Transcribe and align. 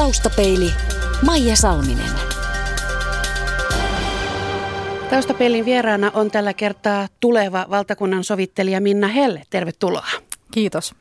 Taustapeili 0.00 0.70
Maija 1.26 1.56
Salminen. 1.56 2.10
Taustapeilin 5.10 5.64
vieraana 5.64 6.10
on 6.14 6.30
tällä 6.30 6.54
kertaa 6.54 7.08
tuleva 7.20 7.66
valtakunnan 7.70 8.24
sovittelija 8.24 8.80
Minna 8.80 9.08
Helle. 9.08 9.42
Tervetuloa. 9.50 10.06
Kiitos. 10.50 10.94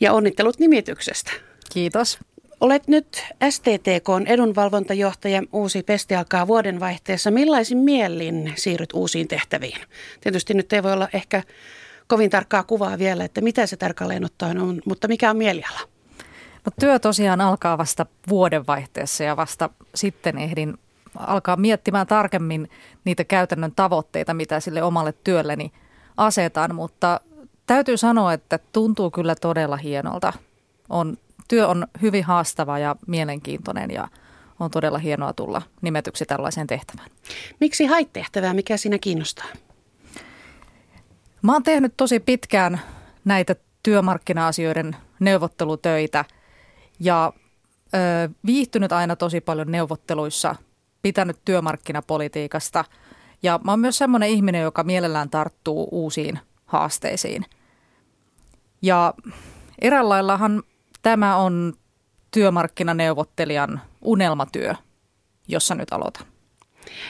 Ja 0.00 0.12
onnittelut 0.12 0.58
nimityksestä. 0.58 1.32
Kiitos. 1.72 2.18
Olet 2.60 2.88
nyt 2.88 3.24
STTK 3.50 4.08
edunvalvontajohtaja. 4.26 5.42
Uusi 5.52 5.82
pesti 5.82 6.14
alkaa 6.14 6.46
vuodenvaihteessa. 6.46 7.30
Millaisin 7.30 7.78
mielin 7.78 8.52
siirryt 8.56 8.92
uusiin 8.94 9.28
tehtäviin? 9.28 9.80
Tietysti 10.20 10.54
nyt 10.54 10.72
ei 10.72 10.82
voi 10.82 10.92
olla 10.92 11.08
ehkä 11.12 11.42
kovin 12.06 12.30
tarkkaa 12.30 12.62
kuvaa 12.62 12.98
vielä, 12.98 13.24
että 13.24 13.40
mitä 13.40 13.66
se 13.66 13.76
tarkalleen 13.76 14.24
ottaen 14.24 14.58
on, 14.58 14.82
mutta 14.84 15.08
mikä 15.08 15.30
on 15.30 15.36
mieliala? 15.36 15.89
No, 16.66 16.72
työ 16.80 16.98
tosiaan 16.98 17.40
alkaa 17.40 17.78
vasta 17.78 18.06
vuodenvaihteessa 18.28 19.24
ja 19.24 19.36
vasta 19.36 19.70
sitten 19.94 20.38
ehdin 20.38 20.78
alkaa 21.16 21.56
miettimään 21.56 22.06
tarkemmin 22.06 22.70
niitä 23.04 23.24
käytännön 23.24 23.72
tavoitteita, 23.76 24.34
mitä 24.34 24.60
sille 24.60 24.82
omalle 24.82 25.14
työlleni 25.24 25.72
asetan, 26.16 26.74
mutta 26.74 27.20
täytyy 27.66 27.96
sanoa, 27.96 28.32
että 28.32 28.58
tuntuu 28.72 29.10
kyllä 29.10 29.34
todella 29.34 29.76
hienolta. 29.76 30.32
On, 30.88 31.16
työ 31.48 31.68
on 31.68 31.86
hyvin 32.02 32.24
haastava 32.24 32.78
ja 32.78 32.96
mielenkiintoinen 33.06 33.90
ja 33.90 34.08
on 34.60 34.70
todella 34.70 34.98
hienoa 34.98 35.32
tulla 35.32 35.62
nimetyksi 35.82 36.26
tällaiseen 36.26 36.66
tehtävään. 36.66 37.10
Miksi 37.60 37.86
hait 37.86 38.12
tehtävää? 38.12 38.54
Mikä 38.54 38.76
siinä 38.76 38.98
kiinnostaa? 38.98 39.46
Mä 41.42 41.52
oon 41.52 41.62
tehnyt 41.62 41.94
tosi 41.96 42.20
pitkään 42.20 42.80
näitä 43.24 43.56
työmarkkina-asioiden 43.82 44.96
neuvottelutöitä 45.20 46.24
ja 47.00 47.32
ö, 47.94 47.98
viihtynyt 48.46 48.92
aina 48.92 49.16
tosi 49.16 49.40
paljon 49.40 49.70
neuvotteluissa, 49.70 50.54
pitänyt 51.02 51.38
työmarkkinapolitiikasta 51.44 52.84
ja 53.42 53.60
mä 53.64 53.72
oon 53.72 53.80
myös 53.80 53.98
semmoinen 53.98 54.28
ihminen, 54.28 54.62
joka 54.62 54.84
mielellään 54.84 55.30
tarttuu 55.30 55.88
uusiin 55.90 56.38
haasteisiin. 56.66 57.46
Ja 58.82 59.14
eräänlaillahan 59.80 60.62
tämä 61.02 61.36
on 61.36 61.72
työmarkkinaneuvottelijan 62.30 63.80
unelmatyö, 64.02 64.74
jossa 65.48 65.74
nyt 65.74 65.92
aloitan. 65.92 66.26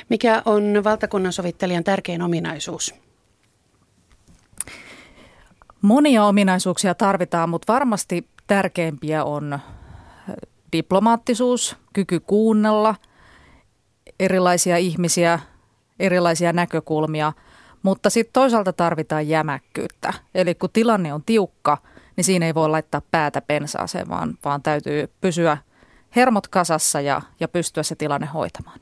Mikä 0.08 0.42
on 0.44 0.64
valtakunnan 0.84 1.32
sovittelijan 1.32 1.84
tärkein 1.84 2.22
ominaisuus? 2.22 2.94
Monia 5.82 6.24
ominaisuuksia 6.24 6.94
tarvitaan, 6.94 7.48
mutta 7.48 7.72
varmasti 7.72 8.28
tärkeimpiä 8.46 9.24
on 9.24 9.58
diplomaattisuus, 10.72 11.76
kyky 11.92 12.20
kuunnella 12.20 12.94
erilaisia 14.20 14.76
ihmisiä, 14.76 15.38
erilaisia 15.98 16.52
näkökulmia, 16.52 17.32
mutta 17.82 18.10
sitten 18.10 18.32
toisaalta 18.32 18.72
tarvitaan 18.72 19.28
jämäkkyyttä. 19.28 20.12
Eli 20.34 20.54
kun 20.54 20.70
tilanne 20.72 21.14
on 21.14 21.22
tiukka, 21.24 21.78
niin 22.16 22.24
siinä 22.24 22.46
ei 22.46 22.54
voi 22.54 22.68
laittaa 22.68 23.02
päätä 23.10 23.40
pensaaseen, 23.40 24.08
vaan, 24.08 24.38
vaan 24.44 24.62
täytyy 24.62 25.10
pysyä 25.20 25.58
hermot 26.16 26.48
kasassa 26.48 27.00
ja, 27.00 27.22
ja 27.40 27.48
pystyä 27.48 27.82
se 27.82 27.94
tilanne 27.94 28.26
hoitamaan. 28.26 28.80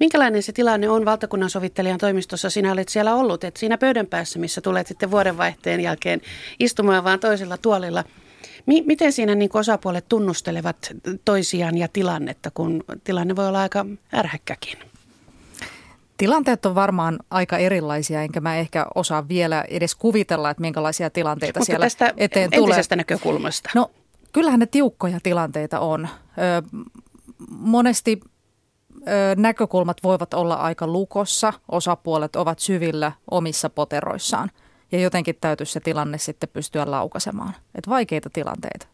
Minkälainen 0.00 0.42
se 0.42 0.52
tilanne 0.52 0.88
on 0.88 1.04
valtakunnan 1.04 1.50
sovittelijan 1.50 1.98
toimistossa? 1.98 2.50
Sinä 2.50 2.72
olet 2.72 2.88
siellä 2.88 3.14
ollut, 3.14 3.44
että 3.44 3.60
siinä 3.60 3.78
pöydän 3.78 4.06
päässä, 4.06 4.38
missä 4.38 4.60
tulet 4.60 4.86
sitten 4.86 5.10
vuodenvaihteen 5.10 5.80
jälkeen 5.80 6.20
istumaan 6.58 7.04
vaan 7.04 7.20
toisella 7.20 7.58
tuolilla. 7.58 8.04
M- 8.66 8.86
miten 8.86 9.12
siinä 9.12 9.34
niin 9.34 9.50
osapuolet 9.54 10.08
tunnustelevat 10.08 10.76
toisiaan 11.24 11.78
ja 11.78 11.88
tilannetta, 11.88 12.50
kun 12.54 12.84
tilanne 13.04 13.36
voi 13.36 13.48
olla 13.48 13.60
aika 13.60 13.86
ärhäkkäkin? 14.14 14.78
Tilanteet 16.16 16.66
on 16.66 16.74
varmaan 16.74 17.18
aika 17.30 17.58
erilaisia, 17.58 18.22
enkä 18.22 18.40
mä 18.40 18.56
ehkä 18.56 18.86
osaa 18.94 19.28
vielä 19.28 19.64
edes 19.68 19.94
kuvitella, 19.94 20.50
että 20.50 20.60
minkälaisia 20.60 21.10
tilanteita 21.10 21.60
Mutta 21.60 21.66
siellä 21.66 21.86
tästä 21.86 22.14
eteen 22.16 22.50
tulee. 22.50 22.80
näkökulmasta. 22.96 23.70
No 23.74 23.90
kyllähän 24.32 24.60
ne 24.60 24.66
tiukkoja 24.66 25.18
tilanteita 25.22 25.80
on. 25.80 26.08
Ö, 26.38 26.82
monesti 27.48 28.20
ö, 29.08 29.10
näkökulmat 29.36 29.96
voivat 30.02 30.34
olla 30.34 30.54
aika 30.54 30.86
lukossa, 30.86 31.52
osapuolet 31.68 32.36
ovat 32.36 32.58
syvillä 32.58 33.12
omissa 33.30 33.70
poteroissaan 33.70 34.50
ja 34.92 35.00
jotenkin 35.00 35.36
täytyisi 35.40 35.72
se 35.72 35.80
tilanne 35.80 36.18
sitten 36.18 36.48
pystyä 36.52 36.90
laukaisemaan. 36.90 37.54
Et 37.74 37.88
vaikeita 37.88 38.30
tilanteita. 38.30 38.86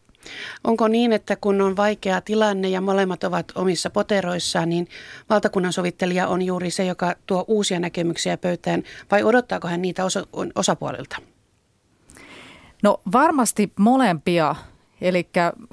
Onko 0.63 0.87
niin, 0.87 1.13
että 1.13 1.35
kun 1.35 1.61
on 1.61 1.77
vaikea 1.77 2.21
tilanne 2.21 2.69
ja 2.69 2.81
molemmat 2.81 3.23
ovat 3.23 3.51
omissa 3.55 3.89
poteroissaan, 3.89 4.69
niin 4.69 4.87
valtakunnan 5.29 5.73
sovittelija 5.73 6.27
on 6.27 6.41
juuri 6.41 6.71
se, 6.71 6.85
joka 6.85 7.15
tuo 7.25 7.45
uusia 7.47 7.79
näkemyksiä 7.79 8.37
pöytään, 8.37 8.83
vai 9.11 9.23
odottaako 9.23 9.67
hän 9.67 9.81
niitä 9.81 10.05
osa- 10.05 10.27
osapuolilta? 10.55 11.17
No 12.83 13.01
varmasti 13.11 13.73
molempia. 13.79 14.55
Eli 15.01 15.29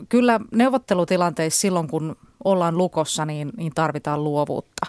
kyllä 0.08 0.41
neuvottelutilanteissa 0.52 1.60
silloin, 1.60 1.88
kun 1.88 2.16
ollaan 2.44 2.78
lukossa, 2.78 3.25
niin, 3.25 3.50
niin 3.56 3.72
tarvitaan 3.75 4.25
luovuutta. 4.25 4.87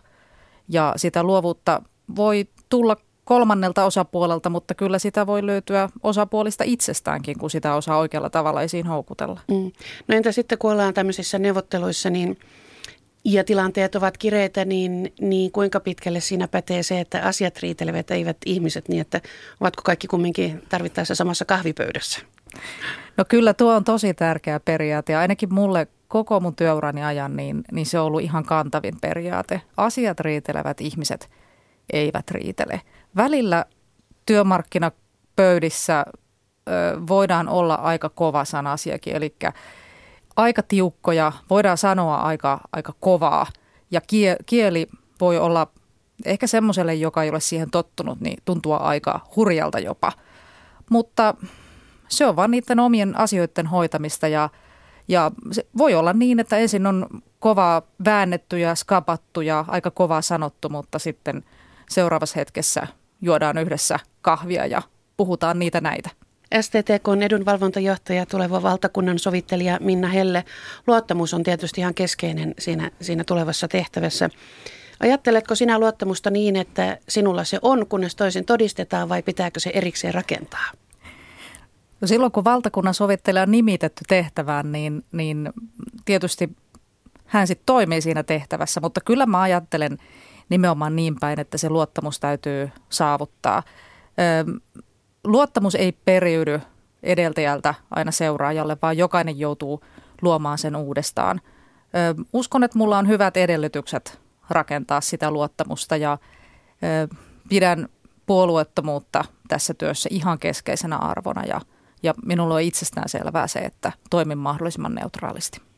Ja 0.69 0.93
sitä 0.95 1.23
luovuutta 1.23 1.81
voi 2.15 2.47
tulla 2.69 2.97
kolmannelta 3.31 3.85
osapuolelta, 3.85 4.49
mutta 4.49 4.75
kyllä 4.75 4.99
sitä 4.99 5.27
voi 5.27 5.45
löytyä 5.45 5.89
osapuolista 6.03 6.63
itsestäänkin, 6.67 7.39
kun 7.39 7.49
sitä 7.49 7.75
osaa 7.75 7.97
oikealla 7.97 8.29
tavalla 8.29 8.61
esiin 8.61 8.87
houkutella. 8.87 9.39
Mm. 9.47 9.71
No 10.07 10.15
entä 10.15 10.31
sitten, 10.31 10.57
kun 10.57 10.71
ollaan 10.71 10.93
tämmöisissä 10.93 11.39
neuvotteluissa, 11.39 12.09
niin 12.09 12.37
ja 13.25 13.43
tilanteet 13.43 13.95
ovat 13.95 14.17
kireitä, 14.17 14.65
niin, 14.65 15.13
niin 15.21 15.51
kuinka 15.51 15.79
pitkälle 15.79 16.19
siinä 16.19 16.47
pätee 16.47 16.83
se, 16.83 16.99
että 16.99 17.21
asiat 17.23 17.59
riitelevät, 17.61 18.11
eivät 18.11 18.37
ihmiset, 18.45 18.89
niin 18.89 19.01
että 19.01 19.21
ovatko 19.61 19.81
kaikki 19.85 20.07
kumminkin 20.07 20.63
tarvittaessa 20.69 21.15
samassa 21.15 21.45
kahvipöydässä? 21.45 22.19
No 23.17 23.25
kyllä 23.25 23.53
tuo 23.53 23.75
on 23.75 23.83
tosi 23.83 24.13
tärkeä 24.13 24.59
periaate 24.59 25.13
ja 25.13 25.19
ainakin 25.19 25.53
mulle 25.53 25.87
koko 26.07 26.39
mun 26.39 26.55
työurani 26.55 27.03
ajan, 27.03 27.35
niin, 27.35 27.63
niin 27.71 27.85
se 27.85 27.99
on 27.99 28.05
ollut 28.05 28.21
ihan 28.21 28.45
kantavin 28.45 28.99
periaate. 29.01 29.61
Asiat 29.77 30.19
riitelevät, 30.19 30.81
ihmiset 30.81 31.29
eivät 31.93 32.31
riitele. 32.31 32.81
Välillä 33.15 33.65
työmarkkinapöydissä 34.25 36.05
voidaan 37.07 37.49
olla 37.49 37.75
aika 37.75 38.09
kova 38.09 38.45
sanasiakin, 38.45 39.15
eli 39.15 39.35
aika 40.35 40.63
tiukkoja, 40.63 41.31
voidaan 41.49 41.77
sanoa 41.77 42.15
aika, 42.15 42.59
aika 42.71 42.93
kovaa 42.99 43.45
ja 43.91 44.01
kie, 44.01 44.35
kieli 44.45 44.87
voi 45.21 45.37
olla 45.37 45.67
ehkä 46.25 46.47
semmoiselle, 46.47 46.95
joka 46.95 47.23
ei 47.23 47.29
ole 47.29 47.39
siihen 47.39 47.71
tottunut, 47.71 48.21
niin 48.21 48.37
tuntua 48.45 48.77
aika 48.77 49.19
hurjalta 49.35 49.79
jopa. 49.79 50.11
Mutta 50.89 51.33
se 52.07 52.25
on 52.25 52.35
vaan 52.35 52.51
niiden 52.51 52.79
omien 52.79 53.17
asioiden 53.17 53.67
hoitamista 53.67 54.27
ja, 54.27 54.49
ja 55.07 55.31
se 55.51 55.65
voi 55.77 55.93
olla 55.95 56.13
niin, 56.13 56.39
että 56.39 56.57
ensin 56.57 56.87
on 56.87 57.07
kovaa 57.39 57.81
väännetty 58.05 58.59
ja 58.59 58.75
skapattu 58.75 59.41
ja 59.41 59.65
aika 59.67 59.91
kovaa 59.91 60.21
sanottu, 60.21 60.69
mutta 60.69 60.99
sitten 60.99 61.43
seuraavassa 61.89 62.39
hetkessä 62.39 62.87
juodaan 63.21 63.57
yhdessä 63.57 63.99
kahvia 64.21 64.65
ja 64.65 64.81
puhutaan 65.17 65.59
niitä 65.59 65.81
näitä. 65.81 66.09
STTK 66.61 67.07
on 67.07 67.23
edunvalvontajohtaja, 67.23 68.25
tuleva 68.25 68.63
valtakunnan 68.63 69.19
sovittelija 69.19 69.77
Minna 69.81 70.07
Helle. 70.07 70.45
Luottamus 70.87 71.33
on 71.33 71.43
tietysti 71.43 71.81
ihan 71.81 71.93
keskeinen 71.93 72.55
siinä, 72.59 72.91
siinä 73.01 73.23
tulevassa 73.23 73.67
tehtävässä. 73.67 74.29
Ajatteletko 74.99 75.55
sinä 75.55 75.79
luottamusta 75.79 76.29
niin, 76.29 76.55
että 76.55 76.97
sinulla 77.09 77.43
se 77.43 77.59
on, 77.61 77.87
kunnes 77.87 78.15
toisen 78.15 78.45
todistetaan, 78.45 79.09
vai 79.09 79.23
pitääkö 79.23 79.59
se 79.59 79.71
erikseen 79.73 80.13
rakentaa? 80.13 80.71
No 82.01 82.07
silloin 82.07 82.31
kun 82.31 82.43
valtakunnan 82.43 82.93
sovittelija 82.93 83.43
on 83.43 83.51
nimitetty 83.51 84.03
tehtävään, 84.07 84.71
niin, 84.71 85.05
niin 85.11 85.49
tietysti 86.05 86.49
hän 87.25 87.47
sitten 87.47 87.65
toimii 87.65 88.01
siinä 88.01 88.23
tehtävässä, 88.23 88.81
mutta 88.81 89.01
kyllä 89.01 89.25
mä 89.25 89.41
ajattelen 89.41 89.97
nimenomaan 90.51 90.95
niin 90.95 91.15
päin, 91.19 91.39
että 91.39 91.57
se 91.57 91.69
luottamus 91.69 92.19
täytyy 92.19 92.71
saavuttaa. 92.89 93.63
Luottamus 95.23 95.75
ei 95.75 95.91
periydy 95.91 96.61
edeltäjältä 97.03 97.73
aina 97.91 98.11
seuraajalle, 98.11 98.77
vaan 98.81 98.97
jokainen 98.97 99.39
joutuu 99.39 99.83
luomaan 100.21 100.57
sen 100.57 100.75
uudestaan. 100.75 101.41
Uskon, 102.33 102.63
että 102.63 102.77
mulla 102.77 102.97
on 102.97 103.07
hyvät 103.07 103.37
edellytykset 103.37 104.19
rakentaa 104.49 105.01
sitä 105.01 105.31
luottamusta 105.31 105.97
ja 105.97 106.17
pidän 107.49 107.87
puolueettomuutta 108.25 109.25
tässä 109.47 109.73
työssä 109.73 110.09
ihan 110.11 110.39
keskeisenä 110.39 110.97
arvona 110.97 111.43
ja, 111.45 111.61
ja 112.03 112.13
minulla 112.25 112.53
on 112.53 112.61
itsestään 112.61 113.09
selvää 113.09 113.47
se, 113.47 113.59
että 113.59 113.91
toimin 114.09 114.37
mahdollisimman 114.37 114.95
neutraalisti. 114.95 115.70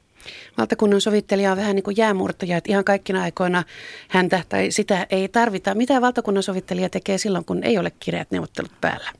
Valtakunnan 0.57 1.01
sovittelija 1.01 1.51
on 1.51 1.57
vähän 1.57 1.75
niin 1.75 1.83
kuin 1.83 1.97
jäämurtaja, 1.97 2.57
että 2.57 2.71
ihan 2.71 2.83
kaikkina 2.83 3.21
aikoina 3.21 3.63
häntä 4.07 4.43
tai 4.49 4.71
sitä 4.71 5.07
ei 5.09 5.27
tarvita. 5.27 5.75
Mitä 5.75 6.01
valtakunnan 6.01 6.43
sovittelija 6.43 6.89
tekee 6.89 7.17
silloin, 7.17 7.45
kun 7.45 7.63
ei 7.63 7.77
ole 7.77 7.91
kireät 7.99 8.31
neuvottelut 8.31 8.71
päällä? 8.81 9.11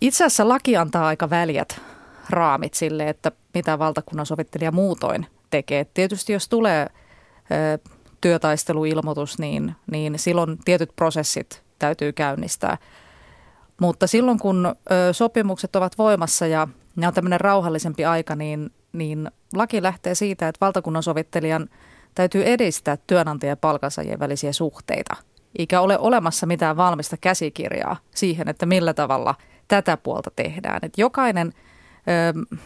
Itse 0.00 0.24
asiassa 0.24 0.48
laki 0.48 0.76
antaa 0.76 1.06
aika 1.06 1.30
väljät 1.30 1.80
raamit 2.30 2.74
sille, 2.74 3.08
että 3.08 3.32
mitä 3.54 3.78
valtakunnan 3.78 4.26
sovittelija 4.26 4.72
muutoin 4.72 5.26
tekee. 5.50 5.86
Tietysti 5.94 6.32
jos 6.32 6.48
tulee 6.48 6.86
ö, 7.50 7.78
työtaisteluilmoitus, 8.20 9.38
niin, 9.38 9.74
niin 9.90 10.18
silloin 10.18 10.58
tietyt 10.64 10.90
prosessit 10.96 11.62
täytyy 11.78 12.12
käynnistää. 12.12 12.78
Mutta 13.80 14.06
silloin 14.06 14.38
kun 14.38 14.66
ö, 14.66 15.12
sopimukset 15.12 15.76
ovat 15.76 15.98
voimassa 15.98 16.46
ja 16.46 16.68
ne 16.96 17.08
on 17.08 17.14
tämmöinen 17.14 17.40
rauhallisempi 17.40 18.04
aika, 18.04 18.36
niin, 18.36 18.70
niin 18.92 19.30
laki 19.54 19.82
lähtee 19.82 20.14
siitä, 20.14 20.48
että 20.48 20.64
valtakunnan 20.64 21.02
sovittelijan 21.02 21.68
täytyy 22.14 22.44
edistää 22.44 22.98
työnantajan 23.06 23.50
ja 23.50 23.56
palkansaajien 23.56 24.18
välisiä 24.18 24.52
suhteita. 24.52 25.16
Eikä 25.58 25.80
ole 25.80 25.98
olemassa 25.98 26.46
mitään 26.46 26.76
valmista 26.76 27.16
käsikirjaa 27.16 27.96
siihen, 28.14 28.48
että 28.48 28.66
millä 28.66 28.94
tavalla 28.94 29.34
tätä 29.68 29.96
puolta 29.96 30.30
tehdään. 30.36 30.78
Et 30.82 30.98
jokainen 30.98 31.52
ö, 32.48 32.56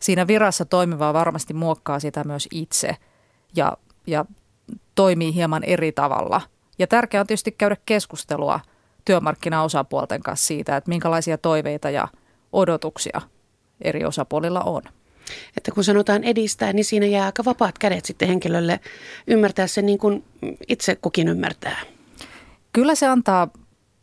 siinä 0.00 0.26
virassa 0.26 0.64
toimiva 0.64 1.12
varmasti 1.12 1.54
muokkaa 1.54 2.00
sitä 2.00 2.24
myös 2.24 2.48
itse 2.50 2.96
ja, 3.56 3.76
ja 4.06 4.24
toimii 4.94 5.34
hieman 5.34 5.64
eri 5.64 5.92
tavalla. 5.92 6.40
Ja 6.78 6.86
tärkeää 6.86 7.20
on 7.20 7.26
tietysti 7.26 7.52
käydä 7.52 7.76
keskustelua 7.86 8.60
työmarkkinaosapuolten 9.04 10.22
kanssa 10.22 10.46
siitä, 10.46 10.76
että 10.76 10.88
minkälaisia 10.88 11.38
toiveita 11.38 11.90
ja 11.90 12.08
odotuksia 12.52 13.20
eri 13.80 14.04
osapuolilla 14.04 14.60
on. 14.60 14.82
Että 15.56 15.72
kun 15.72 15.84
sanotaan 15.84 16.24
edistää, 16.24 16.72
niin 16.72 16.84
siinä 16.84 17.06
jää 17.06 17.26
aika 17.26 17.44
vapaat 17.44 17.78
kädet 17.78 18.04
sitten 18.04 18.28
henkilölle 18.28 18.80
ymmärtää 19.26 19.66
sen 19.66 19.86
niin 19.86 19.98
kuin 19.98 20.24
itse 20.68 20.96
kukin 20.96 21.28
ymmärtää. 21.28 21.80
Kyllä 22.72 22.94
se 22.94 23.06
antaa 23.06 23.48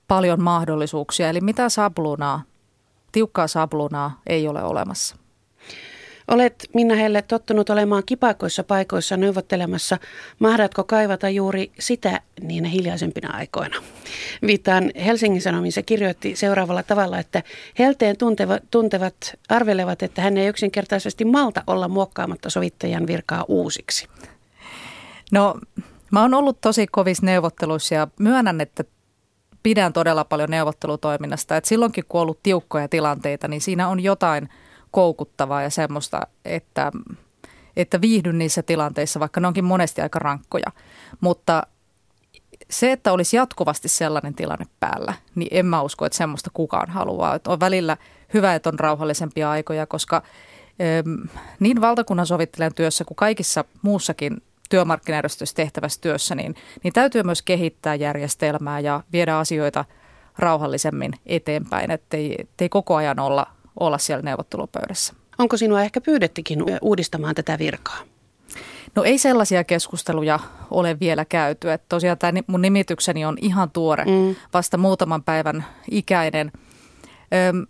paljon 0.07 0.42
mahdollisuuksia, 0.42 1.30
eli 1.30 1.42
mitä 1.42 1.69
saplunaa, 1.69 2.44
tiukkaa 3.12 3.48
saplunaa 3.48 4.22
ei 4.28 4.48
ole 4.48 4.63
olemassa. 4.63 5.16
Olet 6.28 6.70
Minna 6.74 6.96
Helle 6.96 7.22
tottunut 7.22 7.70
olemaan 7.70 8.04
kipakoissa 8.06 8.64
paikoissa 8.64 9.18
neuvottelemassa. 9.18 9.98
Mahdatko 10.40 10.84
kaivata 10.84 11.30
juuri 11.30 11.72
sitä 11.80 12.22
niin 12.42 12.66
hiljaisempina 12.66 13.38
aikoina? 13.38 13.75
Viittaan 14.48 14.92
Helsingin 15.06 15.42
Sanomiin. 15.42 15.72
Se 15.72 15.84
kirjoitti 15.84 16.36
seuraavalla 16.36 16.84
tavalla, 16.84 17.20
että 17.20 17.44
helteen 17.80 18.18
tuntevat, 18.18 18.64
tuntevat 18.72 19.16
arvelevat, 19.50 20.04
että 20.04 20.22
hän 20.22 20.38
ei 20.38 20.48
yksinkertaisesti 20.48 21.25
malta 21.25 21.64
olla 21.68 21.88
muokkaamatta 21.88 22.50
sovittajan 22.50 23.08
virkaa 23.08 23.46
uusiksi. 23.48 24.08
No, 25.31 25.56
mä 26.12 26.22
oon 26.22 26.34
ollut 26.34 26.62
tosi 26.62 26.88
kovis 26.88 27.22
neuvotteluissa 27.22 27.96
ja 27.96 28.08
myönnän, 28.19 28.62
että 28.62 28.84
pidän 29.64 29.94
todella 29.94 30.26
paljon 30.26 30.50
neuvottelutoiminnasta. 30.50 31.58
Et 31.58 31.66
silloinkin, 31.66 32.04
kun 32.08 32.19
on 32.19 32.22
ollut 32.22 32.44
tiukkoja 32.44 32.88
tilanteita, 32.88 33.48
niin 33.48 33.62
siinä 33.62 33.88
on 33.88 34.00
jotain– 34.00 34.50
koukuttavaa 34.94 35.62
ja 35.62 35.69
semmoista, 35.69 36.28
että, 36.45 36.92
että 37.78 38.01
viihdyn 38.01 38.38
niissä 38.38 38.63
tilanteissa, 38.63 39.19
vaikka 39.19 39.40
ne 39.40 39.48
onkin 39.48 39.66
monesti 39.66 40.01
aika 40.01 40.19
rankkoja. 40.19 40.72
Mutta 41.22 41.63
se, 42.69 42.92
että 42.92 43.12
olisi 43.12 43.38
jatkuvasti 43.38 43.88
sellainen 43.88 44.36
tilanne 44.36 44.66
päällä, 44.80 45.13
niin 45.36 45.48
en 45.51 45.66
mä 45.66 45.81
usko, 45.81 46.06
että 46.06 46.18
semmoista 46.18 46.50
kukaan 46.54 46.90
haluaa. 46.90 47.36
Että 47.36 47.51
on 47.51 47.60
välillä 47.60 47.98
hyvä, 48.34 48.56
että 48.56 48.69
on 48.69 48.80
rauhallisempia 48.80 49.51
aikoja, 49.51 49.86
koska 49.86 50.24
niin 51.60 51.81
valtakunnan 51.81 52.28
sovittelijan 52.28 52.74
työssä 52.74 53.06
kuin 53.06 53.16
kaikissa 53.16 53.66
muussakin 53.81 54.44
työmarkkinajärjestöissä 54.69 55.56
tehtävässä 55.56 56.01
työssä, 56.01 56.36
niin, 56.36 56.56
niin 56.84 56.94
täytyy 56.94 57.24
myös 57.24 57.42
kehittää 57.42 57.95
järjestelmää 57.95 58.80
ja 58.80 59.04
viedä 59.12 59.38
asioita 59.38 59.86
rauhallisemmin 60.38 61.13
eteenpäin, 61.25 61.92
ettei, 61.92 62.36
ettei 62.40 62.69
koko 62.69 62.95
ajan 62.95 63.19
olla 63.19 63.48
olla 63.80 63.98
siellä 63.98 64.22
neuvottelupöydässä. 64.22 65.14
Onko 65.38 65.58
sinua 65.58 65.81
ehkä 65.81 66.02
pyydettikin 66.02 66.64
uudistamaan 66.81 67.36
tätä 67.36 67.60
virkaa? 67.60 67.98
No 68.96 69.04
ei 69.04 69.18
sellaisia 69.18 69.64
keskusteluja 69.64 70.40
ole 70.72 71.00
vielä 71.00 71.25
käyty. 71.25 71.72
Että 71.72 71.86
tosiaan 71.90 72.18
tämä 72.18 72.40
mun 72.48 72.62
nimitykseni 72.62 73.25
on 73.25 73.38
ihan 73.42 73.72
tuore, 73.72 74.06
mm. 74.06 74.36
vasta 74.54 74.78
muutaman 74.78 75.24
päivän 75.24 75.66
ikäinen. 75.92 76.52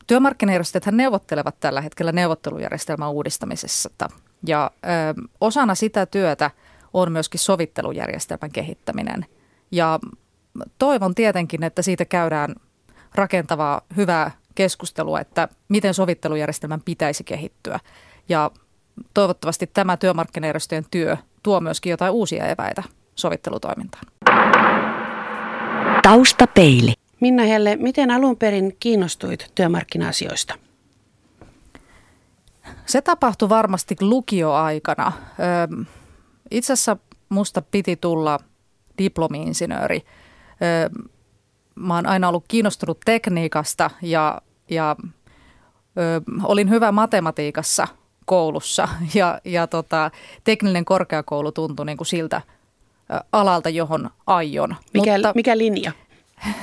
Työmarkkinajärjestöt 0.08 0.86
neuvottelevat 0.86 1.60
tällä 1.60 1.82
hetkellä 1.82 2.12
neuvottelujärjestelmän 2.12 3.12
uudistamisessa. 3.12 3.90
Ja 4.48 4.72
ö, 4.76 5.22
osana 5.42 5.76
sitä 5.76 6.06
työtä 6.06 6.52
on 6.94 7.12
myöskin 7.12 7.40
sovittelujärjestelmän 7.40 8.52
kehittäminen. 8.52 9.26
Ja 9.72 10.00
toivon 10.78 11.16
tietenkin, 11.16 11.64
että 11.64 11.82
siitä 11.82 12.06
käydään 12.06 12.56
rakentavaa, 13.16 13.82
hyvää 13.98 14.32
keskustelua, 14.56 15.20
että 15.20 15.48
miten 15.70 15.94
sovittelujärjestelmän 15.94 16.82
pitäisi 16.86 17.24
kehittyä. 17.24 17.80
Ja 18.30 18.52
toivottavasti 19.14 19.68
tämä 19.68 19.98
työmarkkinajärjestöjen 19.98 20.86
työ 20.92 21.18
tuo 21.44 21.60
myöskin 21.60 21.90
jotain 21.90 22.14
uusia 22.14 22.48
eväitä 22.48 22.84
sovittelutoimintaan. 23.16 24.06
Taustapeili. 26.04 26.94
Minna 27.20 27.44
Helle, 27.44 27.76
miten 27.76 28.12
alun 28.12 28.38
perin 28.38 28.76
kiinnostuit 28.80 29.52
työmarkkina-asioista? 29.56 30.56
Se 32.86 33.02
tapahtui 33.02 33.50
varmasti 33.50 33.96
lukioaikana. 34.02 35.12
Itse 36.52 36.74
asiassa 36.74 36.98
musta 37.30 37.62
piti 37.62 37.96
tulla 37.96 38.40
diplomi-insinööri 38.98 40.02
mä 41.75 41.96
oon 41.96 42.06
aina 42.06 42.28
ollut 42.28 42.46
kiinnostunut 42.48 43.00
tekniikasta 43.06 43.90
ja, 44.02 44.42
ja 44.70 44.96
ö, 45.98 46.22
olin 46.44 46.70
hyvä 46.70 46.92
matematiikassa 46.92 47.88
koulussa 48.25 48.90
ja, 49.16 49.40
ja 49.46 49.68
tota, 49.68 50.12
tekninen 50.44 50.86
korkeakoulu 50.86 51.52
tuntui 51.52 51.86
niin 51.86 51.98
kuin 51.98 52.08
siltä 52.08 52.42
alalta, 53.31 53.70
johon 53.70 54.10
aion. 54.28 54.75
Mikä, 54.94 55.14
Mutta, 55.14 55.31
mikä 55.36 55.58
linja? 55.58 55.92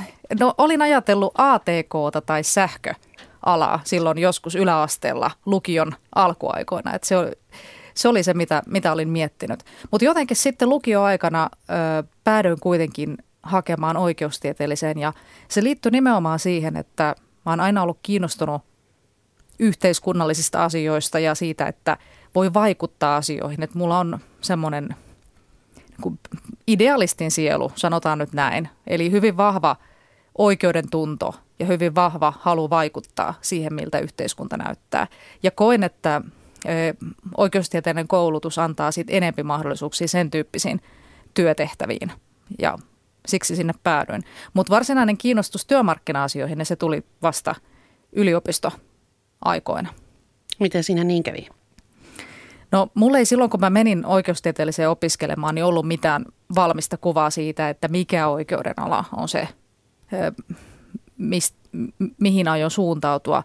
No 0.41 0.55
olin 0.59 0.83
ajatellut 0.83 1.35
ATKta 1.39 2.21
tai 2.27 2.43
sähköalaa 2.43 3.81
silloin 3.85 4.19
joskus 4.19 4.55
yläasteella 4.55 5.31
lukion 5.47 5.93
alkuaikoina. 6.15 6.95
että 6.95 7.09
se, 7.09 7.17
oli, 7.17 7.31
se 7.95 8.09
oli 8.09 8.23
se, 8.23 8.35
mitä, 8.35 8.62
mitä 8.67 8.93
olin 8.93 9.09
miettinyt. 9.09 9.65
Mutta 9.91 10.05
jotenkin 10.05 10.37
sitten 10.37 10.69
lukioaikana 10.69 11.51
ö, 11.53 12.09
päädyin 12.25 12.61
kuitenkin 12.61 13.19
hakemaan 13.43 13.97
oikeustieteelliseen 13.97 14.99
ja 14.99 15.13
se 15.49 15.63
liittyy 15.63 15.93
nimenomaan 15.93 16.39
siihen, 16.39 16.77
että 16.77 17.15
mä 17.47 17.53
oon 17.53 17.61
aina 17.61 17.83
ollut 17.83 17.99
kiinnostunut 18.03 18.63
yhteiskunnallisista 19.59 20.65
asioista 20.65 21.19
ja 21.19 21.35
siitä, 21.35 21.67
että 21.67 21.97
voi 22.35 22.55
vaikuttaa 22.55 23.17
asioihin. 23.17 23.63
Että 23.63 23.79
mulla 23.79 23.99
on 23.99 24.19
semmoinen 24.41 24.88
niin 26.05 26.19
idealistin 26.67 27.31
sielu, 27.31 27.73
sanotaan 27.75 28.19
nyt 28.19 28.33
näin. 28.33 28.69
Eli 28.87 29.11
hyvin 29.11 29.37
vahva 29.37 29.76
oikeuden 30.38 30.91
tunto 30.91 31.35
ja 31.59 31.67
hyvin 31.67 31.95
vahva 31.95 32.33
halu 32.41 32.71
vaikuttaa 32.71 33.35
siihen, 33.41 33.75
miltä 33.75 33.99
yhteiskunta 33.99 34.57
näyttää. 34.57 35.07
Ja 35.43 35.50
koen, 35.50 35.85
että 35.85 36.23
oikeustieteellinen 37.37 38.09
koulutus 38.09 38.59
antaa 38.59 38.93
sitten 38.93 39.17
enempi 39.17 39.43
mahdollisuuksia 39.43 40.09
sen 40.09 40.31
tyyppisiin 40.31 40.81
työtehtäviin. 41.35 42.12
Ja 42.59 42.79
siksi 43.27 43.57
sinne 43.57 43.73
päädyin. 43.83 44.23
Mutta 44.55 44.71
varsinainen 44.71 45.17
kiinnostus 45.17 45.67
työmarkkina-asioihin, 45.67 46.59
niin 46.59 46.67
se 46.67 46.77
tuli 46.77 47.05
vasta 47.23 47.55
yliopistoaikoina. 48.12 49.95
Miten 50.61 50.85
siinä 50.85 51.05
niin 51.05 51.23
kävi? 51.23 51.49
No 52.73 52.89
mulle 52.95 53.19
ei 53.19 53.25
silloin, 53.25 53.50
kun 53.50 53.61
mä 53.61 53.71
menin 53.71 54.07
oikeustieteelliseen 54.07 54.91
opiskelemaan, 54.91 55.55
niin 55.55 55.65
ollut 55.65 55.89
mitään 55.89 56.25
valmista 56.55 56.97
kuvaa 56.97 57.31
siitä, 57.31 57.69
että 57.69 57.89
mikä 57.89 58.29
oikeuden 58.29 58.75
ala 58.77 59.05
on 59.17 59.29
se, 59.29 59.49
mist, 61.19 61.55
mihin 62.21 62.49
aion 62.49 62.71
suuntautua. 62.71 63.43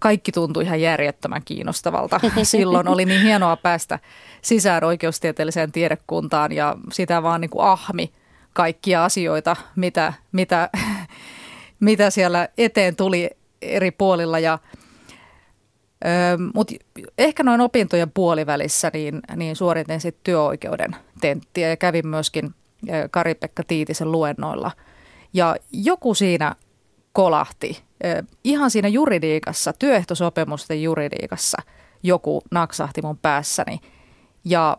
Kaikki 0.00 0.32
tuntui 0.32 0.64
ihan 0.64 0.80
järjettömän 0.80 1.42
kiinnostavalta. 1.44 2.20
Silloin 2.42 2.88
oli 2.88 3.04
niin 3.04 3.22
hienoa 3.22 3.56
päästä 3.56 3.98
sisään 4.42 4.84
oikeustieteelliseen 4.84 5.72
tiedekuntaan 5.72 6.52
ja 6.52 6.76
sitä 6.92 7.22
vaan 7.22 7.40
niin 7.40 7.50
kuin 7.50 7.66
ahmi– 7.66 8.12
kaikkia 8.54 9.04
asioita, 9.04 9.56
mitä, 9.76 10.12
mitä, 10.32 10.70
mitä 11.80 12.10
siellä 12.10 12.48
eteen 12.58 12.96
tuli 12.96 13.30
eri 13.62 13.90
puolilla. 13.90 14.38
Ja, 14.38 14.58
mutta 16.54 16.74
ehkä 17.18 17.42
noin 17.42 17.60
opintojen 17.60 18.10
puolivälissä 18.10 18.90
niin, 18.92 19.20
niin 19.36 19.56
suoritin 19.56 20.00
sitten 20.00 20.24
työoikeuden 20.24 20.96
tenttiä 21.20 21.68
ja 21.68 21.76
kävin 21.76 22.06
myöskin 22.08 22.54
Kari-Pekka 23.10 23.62
Tiitisen 23.66 24.12
luennoilla. 24.12 24.70
Ja 25.32 25.56
joku 25.72 26.14
siinä 26.14 26.54
kolahti. 27.12 27.82
Ihan 28.44 28.70
siinä 28.70 28.88
juridiikassa, 28.88 29.72
työehtosopimusten 29.72 30.82
juridiikassa 30.82 31.58
joku 32.02 32.42
naksahti 32.50 33.02
mun 33.02 33.18
päässäni. 33.18 33.80
Ja 34.44 34.76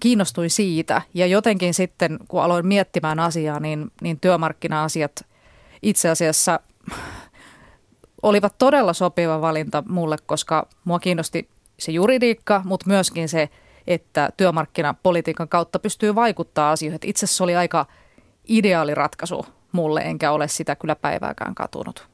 kiinnostuin 0.00 0.50
siitä 0.50 1.02
ja 1.14 1.26
jotenkin 1.26 1.74
sitten 1.74 2.18
kun 2.28 2.42
aloin 2.42 2.66
miettimään 2.66 3.18
asiaa, 3.18 3.60
niin, 3.60 3.90
niin 4.00 4.20
työmarkkina-asiat 4.20 5.26
itse 5.82 6.08
asiassa 6.08 6.60
olivat 8.22 8.54
todella 8.58 8.92
sopiva 8.92 9.40
valinta 9.40 9.84
mulle, 9.88 10.16
koska 10.26 10.68
mua 10.84 10.98
kiinnosti 10.98 11.48
se 11.78 11.92
juridiikka, 11.92 12.62
mutta 12.64 12.86
myöskin 12.86 13.28
se, 13.28 13.48
että 13.86 14.30
työmarkkinapolitiikan 14.36 15.48
kautta 15.48 15.78
pystyy 15.78 16.14
vaikuttaa 16.14 16.72
asioihin. 16.72 16.98
Itse 17.04 17.24
asiassa 17.24 17.44
oli 17.44 17.56
aika 17.56 17.86
ideaali 18.48 18.94
ratkaisu 18.94 19.46
mulle, 19.72 20.00
enkä 20.00 20.32
ole 20.32 20.48
sitä 20.48 20.76
kyllä 20.76 20.96
päivääkään 20.96 21.54
katunut. 21.54 22.06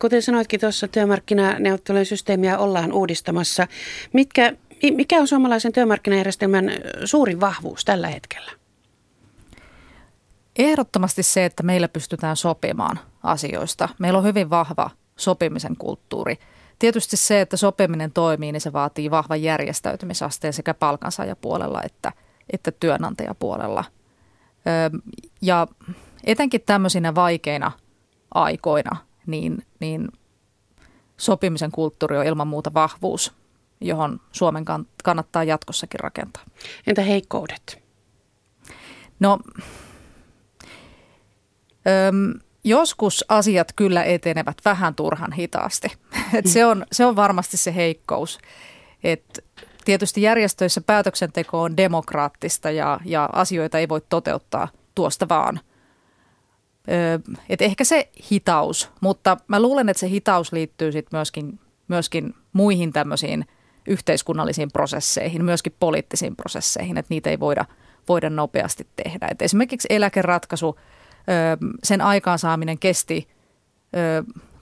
Kuten 0.00 0.22
sanoitkin 0.22 0.60
tuossa, 0.60 0.88
työmarkkinaneuvottelujen 0.88 2.06
systeemiä 2.06 2.58
ollaan 2.58 2.92
uudistamassa. 2.92 3.66
Mitkä, 4.12 4.52
mikä 4.82 5.20
on 5.20 5.28
suomalaisen 5.28 5.72
työmarkkinajärjestelmän 5.72 6.70
suurin 7.04 7.40
vahvuus 7.40 7.84
tällä 7.84 8.08
hetkellä? 8.08 8.50
Ehdottomasti 10.58 11.22
se, 11.22 11.44
että 11.44 11.62
meillä 11.62 11.88
pystytään 11.88 12.36
sopimaan 12.36 12.98
asioista. 13.22 13.88
Meillä 13.98 14.18
on 14.18 14.24
hyvin 14.24 14.50
vahva 14.50 14.90
sopimisen 15.16 15.76
kulttuuri. 15.76 16.38
Tietysti 16.78 17.16
se, 17.16 17.40
että 17.40 17.56
sopiminen 17.56 18.12
toimii, 18.12 18.52
niin 18.52 18.60
se 18.60 18.72
vaatii 18.72 19.10
vahvan 19.10 19.42
järjestäytymisasteen 19.42 20.52
sekä 20.52 20.74
palkansaajapuolella 20.74 21.82
että, 21.82 22.12
että 22.52 22.72
työnantajapuolella. 22.72 23.84
ja 25.42 25.66
etenkin 26.24 26.60
tämmöisinä 26.66 27.14
vaikeina 27.14 27.72
aikoina, 28.34 28.96
niin, 29.26 29.66
niin 29.80 30.08
sopimisen 31.16 31.70
kulttuuri 31.70 32.16
on 32.16 32.26
ilman 32.26 32.48
muuta 32.48 32.74
vahvuus, 32.74 33.34
johon 33.80 34.20
Suomen 34.32 34.64
kannattaa 35.04 35.44
jatkossakin 35.44 36.00
rakentaa. 36.00 36.44
Entä 36.86 37.02
heikkoudet? 37.02 37.82
No, 39.20 39.38
öm, 42.08 42.34
joskus 42.64 43.24
asiat 43.28 43.72
kyllä 43.76 44.04
etenevät 44.04 44.56
vähän 44.64 44.94
turhan 44.94 45.32
hitaasti. 45.32 45.88
Et 46.38 46.46
se, 46.46 46.66
on, 46.66 46.86
se 46.92 47.06
on 47.06 47.16
varmasti 47.16 47.56
se 47.56 47.74
heikkous. 47.74 48.38
Et 49.04 49.44
tietysti 49.84 50.22
järjestöissä 50.22 50.80
päätöksenteko 50.80 51.62
on 51.62 51.76
demokraattista 51.76 52.70
ja, 52.70 53.00
ja 53.04 53.28
asioita 53.32 53.78
ei 53.78 53.88
voi 53.88 54.00
toteuttaa 54.08 54.68
tuosta 54.94 55.28
vaan. 55.28 55.60
et 57.48 57.62
ehkä 57.62 57.84
se 57.84 58.10
hitaus, 58.30 58.90
mutta 59.00 59.36
mä 59.48 59.62
luulen, 59.62 59.88
että 59.88 60.00
se 60.00 60.08
hitaus 60.08 60.52
liittyy 60.52 60.92
sit 60.92 61.06
myöskin, 61.12 61.60
myöskin 61.88 62.34
muihin 62.52 62.92
tämmöisiin 62.92 63.44
yhteiskunnallisiin 63.88 64.70
prosesseihin, 64.72 65.44
myöskin 65.44 65.74
poliittisiin 65.80 66.36
prosesseihin, 66.36 66.98
että 66.98 67.14
niitä 67.14 67.30
ei 67.30 67.40
voida, 67.40 67.64
voida 68.08 68.30
nopeasti 68.30 68.86
tehdä. 69.04 69.28
Et 69.30 69.42
esimerkiksi 69.42 69.88
eläkeratkaisu– 69.90 70.78
sen 71.84 72.00
aikaansaaminen 72.00 72.78
kesti 72.78 73.28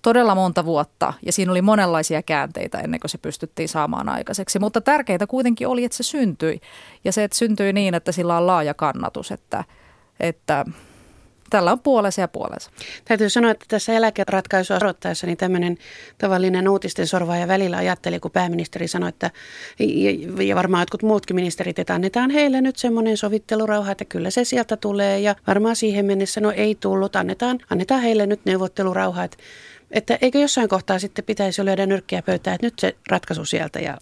todella 0.03 0.35
monta 0.35 0.65
vuotta 0.65 1.13
ja 1.27 1.33
siinä 1.33 1.53
oli 1.53 1.63
monenlaisia 1.63 2.23
käänteitä 2.23 2.79
ennen 2.79 3.01
kuin 3.01 3.11
se 3.11 3.19
pystyttiin 3.19 3.69
saamaan 3.69 4.09
aikaiseksi. 4.09 4.59
Mutta 4.59 4.81
tärkeintä 4.81 5.27
kuitenkin 5.27 5.69
oli, 5.69 5.85
että 5.85 5.97
se 5.97 6.03
syntyi 6.03 6.61
ja 7.05 7.13
se, 7.13 7.25
että 7.25 7.39
syntyi 7.39 7.73
niin, 7.73 7.95
että 7.95 8.13
sillä 8.13 8.37
on 8.37 8.47
laaja 8.47 8.75
kannatus, 8.75 9.31
että, 9.31 9.65
että 10.21 10.65
tällä 11.51 11.73
on 11.73 11.81
puolensa 11.81 12.21
ja 12.21 12.29
puolensa. 12.29 12.71
Täytyy 13.05 13.31
sanoa, 13.31 13.51
että 13.51 13.65
tässä 13.69 13.93
eläkeratkaisua 13.93 14.77
odottaessa 14.77 15.27
niin 15.27 15.37
tämmöinen 15.37 15.79
tavallinen 16.19 16.69
uutisten 16.69 17.07
sorvaaja 17.07 17.49
välillä 17.49 17.77
ajatteli, 17.77 18.21
kun 18.21 18.31
pääministeri 18.31 18.89
sanoi, 18.89 19.09
että 19.09 19.31
ja 20.45 20.57
varmaan 20.57 20.83
jotkut 20.83 21.03
muutkin 21.03 21.37
ministerit, 21.37 21.79
että 21.79 21.95
annetaan 21.95 22.31
heille 22.31 22.61
nyt 22.61 22.77
semmoinen 22.77 23.17
sovittelurauha, 23.17 23.93
että 23.93 24.05
kyllä 24.05 24.31
se 24.31 24.45
sieltä 24.45 24.77
tulee 24.77 25.21
ja 25.21 25.37
varmaan 25.47 25.77
siihen 25.77 26.05
mennessä 26.05 26.41
no 26.41 26.51
ei 26.51 26.75
tullut, 26.75 27.17
annetaan, 27.17 27.59
annetaan 27.71 28.03
heille 28.03 28.27
nyt 28.27 28.41
neuvottelurauha, 28.45 29.25
että 29.25 29.37
että 29.91 30.19
eikö 30.23 30.39
jossain 30.39 30.69
kohtaa 30.69 30.99
sitten 30.99 31.25
pitäisi 31.25 31.65
lyödä 31.65 31.87
nyrkkiä 31.87 32.23
pöytään, 32.23 32.55
että 32.55 32.67
nyt 32.67 32.79
se 32.79 32.97
ratkaisu 33.09 33.45
sieltä 33.45 33.79
ja 33.81 33.99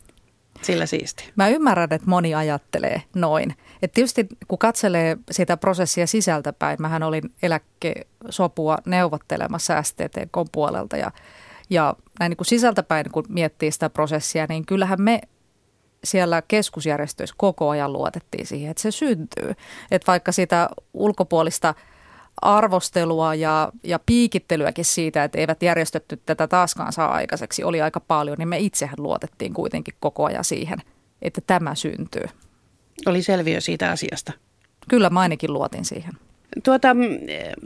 sillä 0.64 0.86
siisti. 0.86 1.32
Mä 1.36 1.48
ymmärrän, 1.48 1.88
että 1.90 2.10
moni 2.10 2.34
ajattelee 2.34 3.02
noin. 3.14 3.56
Et 3.82 3.92
tietysti 3.92 4.26
kun 4.48 4.58
katselee 4.58 5.16
sitä 5.30 5.56
prosessia 5.56 6.06
sisältäpäin, 6.06 6.82
mähän 6.82 7.02
olin 7.02 7.22
eläkkesopua 7.42 8.78
neuvottelemassa 8.86 9.82
STTK 9.82 10.52
puolelta 10.52 10.96
ja, 10.96 11.10
ja 11.70 11.94
näin 12.20 12.30
niin 12.30 12.36
kuin 12.36 12.46
sisältäpäin 12.46 13.10
kun 13.12 13.24
miettii 13.28 13.72
sitä 13.72 13.90
prosessia, 13.90 14.46
niin 14.48 14.66
kyllähän 14.66 15.02
me 15.02 15.20
siellä 16.04 16.42
keskusjärjestöissä 16.48 17.34
koko 17.38 17.68
ajan 17.68 17.92
luotettiin 17.92 18.46
siihen, 18.46 18.70
että 18.70 18.82
se 18.82 18.90
syntyy. 18.90 19.54
Että 19.90 20.06
vaikka 20.06 20.32
sitä 20.32 20.68
ulkopuolista 20.94 21.74
arvostelua 22.42 23.34
ja, 23.34 23.72
ja 23.82 23.98
piikittelyäkin 24.06 24.84
siitä, 24.84 25.24
että 25.24 25.38
eivät 25.38 25.62
järjestetty 25.62 26.22
tätä 26.26 26.48
taaskaan 26.48 26.92
saa 26.92 27.12
aikaiseksi, 27.12 27.64
oli 27.64 27.82
aika 27.82 28.00
paljon, 28.00 28.38
niin 28.38 28.48
me 28.48 28.58
itsehän 28.58 28.96
luotettiin 28.98 29.54
kuitenkin 29.54 29.94
koko 30.00 30.24
ajan 30.24 30.44
siihen, 30.44 30.78
että 31.22 31.40
tämä 31.46 31.74
syntyy. 31.74 32.24
Oli 33.06 33.22
selviö 33.22 33.60
siitä 33.60 33.90
asiasta. 33.90 34.32
Kyllä 34.88 35.10
mä 35.10 35.20
ainakin 35.20 35.52
luotin 35.52 35.84
siihen. 35.84 36.12
Tuota, 36.64 36.88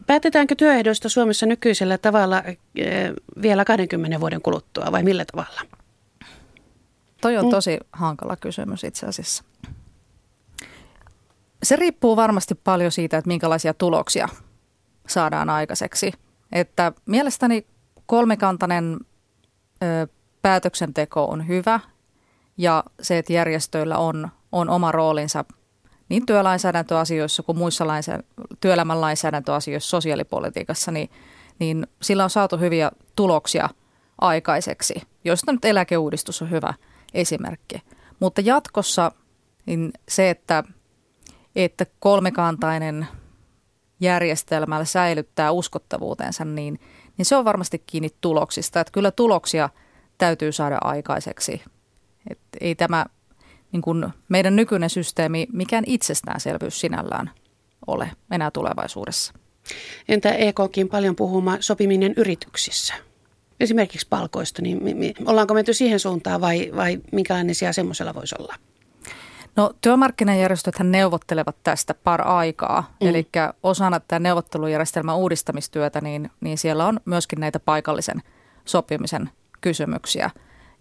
päätetäänkö 0.06 0.54
työehdoista 0.54 1.08
Suomessa 1.08 1.46
nykyisellä 1.46 1.98
tavalla 1.98 2.42
eh, 2.76 3.12
vielä 3.42 3.64
20 3.64 4.20
vuoden 4.20 4.42
kuluttua 4.42 4.92
vai 4.92 5.02
millä 5.02 5.24
tavalla? 5.24 5.60
Toi 7.20 7.36
on 7.36 7.44
mm. 7.44 7.50
tosi 7.50 7.78
hankala 7.92 8.36
kysymys 8.36 8.84
itse 8.84 9.06
asiassa. 9.06 9.44
Se 11.62 11.76
riippuu 11.76 12.16
varmasti 12.16 12.54
paljon 12.54 12.92
siitä, 12.92 13.18
että 13.18 13.28
minkälaisia 13.28 13.74
tuloksia 13.74 14.28
saadaan 15.08 15.50
aikaiseksi. 15.50 16.12
Että 16.52 16.92
mielestäni 17.06 17.66
kolmikantainen 18.06 18.96
ö, 19.82 20.08
päätöksenteko 20.42 21.24
on 21.24 21.48
hyvä 21.48 21.80
ja 22.56 22.84
se, 23.00 23.18
että 23.18 23.32
järjestöillä 23.32 23.98
on, 23.98 24.28
on 24.52 24.70
oma 24.70 24.92
roolinsa 24.92 25.44
niin 26.08 26.26
työlainsäädäntöasioissa 26.26 27.42
kuin 27.42 27.58
muissa 27.58 27.86
lainsä, 27.86 28.18
työelämän 28.60 29.00
lainsäädäntöasioissa, 29.00 29.90
sosiaalipolitiikassa, 29.90 30.90
niin, 30.90 31.10
niin 31.58 31.86
sillä 32.02 32.24
on 32.24 32.30
saatu 32.30 32.58
hyviä 32.58 32.90
tuloksia 33.16 33.68
aikaiseksi, 34.20 35.02
joista 35.24 35.52
nyt 35.52 35.64
eläkeuudistus 35.64 36.42
on 36.42 36.50
hyvä 36.50 36.74
esimerkki. 37.14 37.82
Mutta 38.20 38.40
jatkossa 38.40 39.12
niin 39.66 39.92
se, 40.08 40.30
että, 40.30 40.64
että 41.56 41.86
kolmikantainen 42.00 43.06
järjestelmällä 44.00 44.84
säilyttää 44.84 45.50
uskottavuutensa, 45.52 46.44
niin, 46.44 46.80
niin 47.16 47.26
se 47.26 47.36
on 47.36 47.44
varmasti 47.44 47.82
kiinni 47.86 48.08
tuloksista. 48.20 48.80
Että 48.80 48.92
kyllä 48.92 49.10
tuloksia 49.10 49.68
täytyy 50.18 50.52
saada 50.52 50.78
aikaiseksi. 50.80 51.62
Et 52.30 52.38
ei 52.60 52.74
tämä 52.74 53.06
niin 53.72 53.82
kuin 53.82 54.08
meidän 54.28 54.56
nykyinen 54.56 54.90
systeemi 54.90 55.46
mikään 55.52 55.84
itsestäänselvyys 55.86 56.80
sinällään 56.80 57.30
ole 57.86 58.10
enää 58.30 58.50
tulevaisuudessa. 58.50 59.32
Entä 60.08 60.30
EKkin 60.30 60.88
paljon 60.88 61.16
puhuma 61.16 61.56
sopiminen 61.60 62.14
yrityksissä? 62.16 62.94
Esimerkiksi 63.60 64.06
palkoista, 64.10 64.62
niin 64.62 65.14
ollaanko 65.26 65.54
menty 65.54 65.74
siihen 65.74 66.00
suuntaan 66.00 66.40
vai, 66.40 66.70
vai 66.76 67.00
minkälainen 67.12 67.54
siellä 67.54 67.72
semmoisella 67.72 68.14
voisi 68.14 68.34
olla? 68.38 68.54
No 69.58 69.70
työmarkkinajärjestöthän 69.80 70.90
neuvottelevat 70.90 71.56
tästä 71.62 71.94
par 71.94 72.28
aikaa, 72.28 72.80
mm. 73.00 73.08
eli 73.08 73.28
osana 73.62 74.00
tätä 74.00 74.18
neuvottelujärjestelmän 74.18 75.16
uudistamistyötä, 75.16 76.00
niin, 76.00 76.30
niin 76.40 76.58
siellä 76.58 76.86
on 76.86 77.00
myöskin 77.04 77.40
näitä 77.40 77.60
paikallisen 77.60 78.22
sopimisen 78.64 79.30
kysymyksiä. 79.60 80.30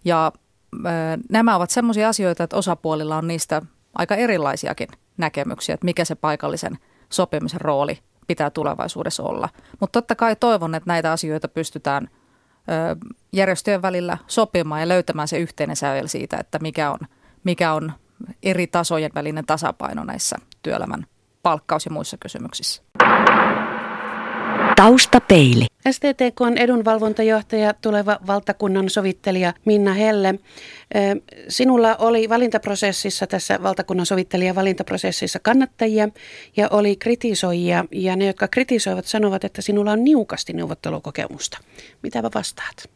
Ja 0.04 0.32
ö, 0.74 0.88
nämä 1.30 1.56
ovat 1.56 1.70
sellaisia 1.70 2.08
asioita, 2.08 2.44
että 2.44 2.56
osapuolilla 2.56 3.16
on 3.16 3.26
niistä 3.26 3.62
aika 3.94 4.14
erilaisiakin 4.14 4.88
näkemyksiä, 5.16 5.74
että 5.74 5.84
mikä 5.84 6.04
se 6.04 6.14
paikallisen 6.14 6.78
sopimisen 7.08 7.60
rooli 7.60 7.98
pitää 8.26 8.50
tulevaisuudessa 8.50 9.22
olla. 9.22 9.48
Mutta 9.80 10.00
totta 10.00 10.14
kai 10.14 10.36
toivon, 10.36 10.74
että 10.74 10.90
näitä 10.90 11.12
asioita 11.12 11.48
pystytään 11.48 12.08
ö, 12.10 12.96
järjestöjen 13.32 13.82
välillä 13.82 14.18
sopimaan 14.26 14.80
ja 14.80 14.88
löytämään 14.88 15.28
se 15.28 15.38
yhteinen 15.38 15.76
sävel 15.76 16.06
siitä, 16.06 16.36
että 16.36 16.58
mikä 16.58 16.90
on, 16.90 16.98
mikä 17.44 17.72
on 17.72 17.92
eri 18.42 18.66
tasojen 18.66 19.10
välinen 19.14 19.46
tasapaino 19.46 20.04
näissä 20.04 20.36
työelämän 20.62 21.06
palkkaus- 21.42 21.84
ja 21.84 21.90
muissa 21.90 22.16
kysymyksissä. 22.16 22.82
Taustapeili. 24.76 25.66
STTK 25.90 26.40
on 26.40 26.58
edunvalvontajohtaja, 26.58 27.74
tuleva 27.74 28.18
valtakunnan 28.26 28.90
sovittelija 28.90 29.52
Minna 29.64 29.94
Helle. 29.94 30.34
Sinulla 31.48 31.96
oli 31.96 32.28
valintaprosessissa, 32.28 33.26
tässä 33.26 33.62
valtakunnan 33.62 34.06
sovittelija 34.06 34.54
valintaprosessissa 34.54 35.38
kannattajia 35.38 36.08
ja 36.56 36.68
oli 36.70 36.96
kritisoijia. 36.96 37.84
Ja 37.92 38.16
ne, 38.16 38.26
jotka 38.26 38.48
kritisoivat, 38.48 39.04
sanovat, 39.06 39.44
että 39.44 39.62
sinulla 39.62 39.92
on 39.92 40.04
niukasti 40.04 40.52
neuvottelukokemusta. 40.52 41.58
Mitä 42.02 42.22
vastaat? 42.22 42.90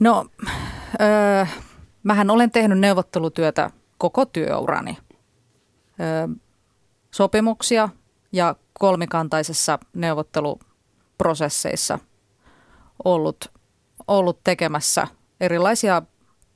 No, 0.00 0.26
öö, 1.00 1.46
Mähän 2.02 2.30
olen 2.30 2.50
tehnyt 2.50 2.78
neuvottelutyötä 2.78 3.70
koko 3.98 4.26
työurani. 4.26 4.98
Sopimuksia 7.10 7.88
ja 8.32 8.56
kolmikantaisessa 8.72 9.78
neuvotteluprosesseissa 9.94 11.98
ollut, 13.04 13.50
ollut 14.08 14.40
tekemässä 14.44 15.06
erilaisia 15.40 16.02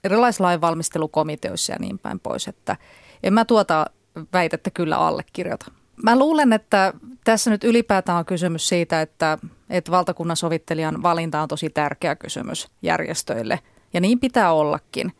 erilaisissa 0.05 0.45
lainvalmistelukomiteoissa 0.45 1.73
ja 1.73 1.79
niin 1.79 1.99
päin 1.99 2.21
pois, 2.21 2.49
että 2.49 2.77
en 3.23 3.33
mä 3.33 3.45
tuota 3.45 3.87
väitettä 4.33 4.71
kyllä 4.71 4.99
allekirjoita. 4.99 5.71
Mä 6.03 6.19
luulen, 6.19 6.53
että 6.53 6.93
tässä 7.25 7.51
nyt 7.51 7.65
ylipäätään 7.65 8.19
on 8.19 8.25
kysymys 8.25 8.69
siitä, 8.69 9.03
että, 9.03 9.39
että 9.71 9.91
valtakunnan 9.91 10.37
sovittelijan 10.37 11.03
valinta 11.03 11.43
on 11.43 11.49
tosi 11.49 11.71
tärkeä 11.71 12.17
kysymys 12.17 12.69
järjestöille 12.83 13.61
ja 13.93 14.01
niin 14.01 14.21
pitää 14.21 14.53
ollakin. 14.53 15.13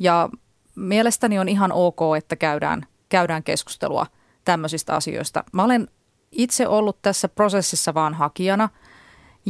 Ja 0.00 0.28
mielestäni 0.76 1.38
on 1.38 1.48
ihan 1.48 1.72
ok, 1.72 2.00
että 2.18 2.36
käydään, 2.36 2.86
käydään 3.08 3.42
keskustelua 3.42 4.06
tämmöisistä 4.44 4.94
asioista. 4.94 5.44
Mä 5.52 5.64
olen 5.64 5.88
itse 6.32 6.68
ollut 6.68 7.02
tässä 7.02 7.28
prosessissa 7.28 7.94
vaan 7.94 8.14
hakijana 8.14 8.68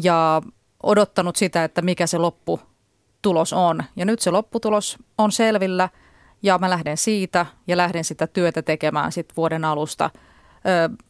ja 0.02 0.42
odottanut 0.82 1.36
sitä, 1.36 1.64
että 1.64 1.82
mikä 1.82 2.06
se 2.06 2.18
lopputulos 2.18 3.52
on. 3.52 3.84
Ja 3.96 4.04
nyt 4.04 4.20
se 4.20 4.30
lopputulos 4.30 4.98
on 5.18 5.32
selvillä 5.32 5.88
ja 6.42 6.58
mä 6.58 6.70
lähden 6.70 6.96
siitä 6.96 7.46
ja 7.66 7.76
lähden 7.76 8.04
sitä 8.04 8.26
työtä 8.26 8.62
tekemään 8.62 9.12
sitten 9.12 9.36
vuoden 9.36 9.64
alusta 9.64 10.10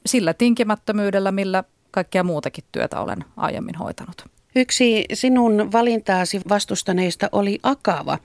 sillä 0.06 0.34
tinkimättömyydellä, 0.34 1.32
millä 1.32 1.64
kaikkea 1.90 2.24
muutakin 2.24 2.64
työtä 2.72 3.00
olen 3.00 3.24
aiemmin 3.36 3.74
hoitanut. 3.74 4.39
Yksi 4.56 5.04
sinun 5.12 5.72
valintaasi 5.72 6.40
vastustaneista 6.48 7.28
oli 7.32 7.58
Akava, 7.62 8.18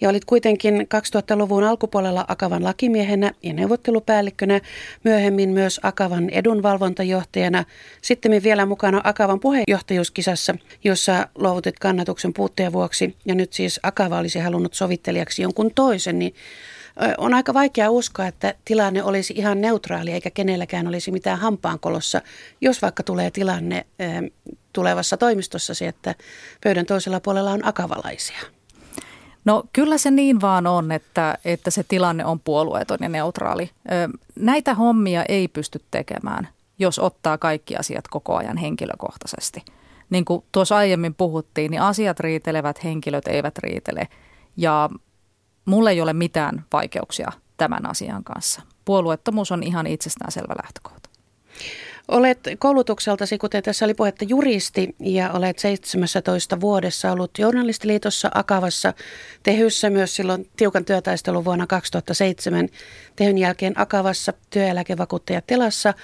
ja 0.00 0.08
olit 0.08 0.24
kuitenkin 0.24 0.74
2000-luvun 0.80 1.64
alkupuolella 1.64 2.24
Akavan 2.28 2.64
lakimiehenä 2.64 3.32
ja 3.42 3.52
neuvottelupäällikkönä, 3.52 4.60
myöhemmin 5.04 5.50
myös 5.50 5.80
Akavan 5.82 6.30
edunvalvontajohtajana, 6.30 7.64
sitten 8.02 8.42
vielä 8.42 8.66
mukana 8.66 9.00
Akavan 9.04 9.40
puheenjohtajuuskisassa, 9.40 10.54
jossa 10.84 11.28
luovutit 11.34 11.78
kannatuksen 11.78 12.32
puutteen 12.32 12.72
vuoksi, 12.72 13.16
ja 13.26 13.34
nyt 13.34 13.52
siis 13.52 13.80
Akava 13.82 14.18
olisi 14.18 14.38
halunnut 14.38 14.74
sovittelijaksi 14.74 15.42
jonkun 15.42 15.70
toisen, 15.74 16.18
niin 16.18 16.34
on 17.18 17.34
aika 17.34 17.54
vaikea 17.54 17.90
uskoa, 17.90 18.26
että 18.26 18.54
tilanne 18.64 19.02
olisi 19.02 19.34
ihan 19.36 19.60
neutraali 19.60 20.12
eikä 20.12 20.30
kenelläkään 20.30 20.88
olisi 20.88 21.10
mitään 21.12 21.38
hampaankolossa, 21.38 22.22
jos 22.60 22.82
vaikka 22.82 23.02
tulee 23.02 23.30
tilanne 23.30 23.86
tulevassa 24.72 25.16
toimistossasi, 25.16 25.86
että 25.86 26.14
pöydän 26.64 26.86
toisella 26.86 27.20
puolella 27.20 27.50
on 27.50 27.66
akavalaisia. 27.66 28.38
No 29.44 29.64
kyllä 29.72 29.98
se 29.98 30.10
niin 30.10 30.40
vaan 30.40 30.66
on, 30.66 30.92
että, 30.92 31.38
että 31.44 31.70
se 31.70 31.84
tilanne 31.88 32.24
on 32.24 32.40
puolueeton 32.40 32.98
ja 33.00 33.08
neutraali. 33.08 33.70
Näitä 34.36 34.74
hommia 34.74 35.24
ei 35.28 35.48
pysty 35.48 35.80
tekemään, 35.90 36.48
jos 36.78 36.98
ottaa 36.98 37.38
kaikki 37.38 37.76
asiat 37.76 38.08
koko 38.08 38.36
ajan 38.36 38.56
henkilökohtaisesti. 38.56 39.64
Niin 40.10 40.24
kuin 40.24 40.44
tuossa 40.52 40.76
aiemmin 40.76 41.14
puhuttiin, 41.14 41.70
niin 41.70 41.82
asiat 41.82 42.20
riitelevät, 42.20 42.84
henkilöt 42.84 43.28
eivät 43.28 43.58
riitele. 43.58 44.08
Ja 44.56 44.90
mulle 45.64 45.90
ei 45.90 46.00
ole 46.00 46.12
mitään 46.12 46.64
vaikeuksia 46.72 47.32
tämän 47.56 47.90
asian 47.90 48.24
kanssa. 48.24 48.62
Puolueettomuus 48.84 49.52
on 49.52 49.62
ihan 49.62 49.86
itsestäänselvä 49.86 50.54
lähtökohta. 50.62 51.10
Olet 52.08 52.38
koulutukseltasi, 52.58 53.38
kuten 53.38 53.62
tässä 53.62 53.84
oli 53.84 53.94
puhetta, 53.94 54.24
juristi 54.28 54.96
ja 55.00 55.30
olet 55.30 55.58
17 55.58 56.60
vuodessa 56.60 57.12
ollut 57.12 57.30
journalistiliitossa 57.38 58.30
Akavassa, 58.34 58.94
Tehyssä 59.42 59.90
myös 59.90 60.14
silloin 60.14 60.50
tiukan 60.56 60.84
työtaistelun 60.84 61.44
vuonna 61.44 61.66
2007, 61.66 62.68
Tehyn 63.16 63.38
jälkeen 63.38 63.80
Akavassa, 63.80 64.32
työeläkevakuuttaja 64.50 65.40
Telassa 65.40 65.94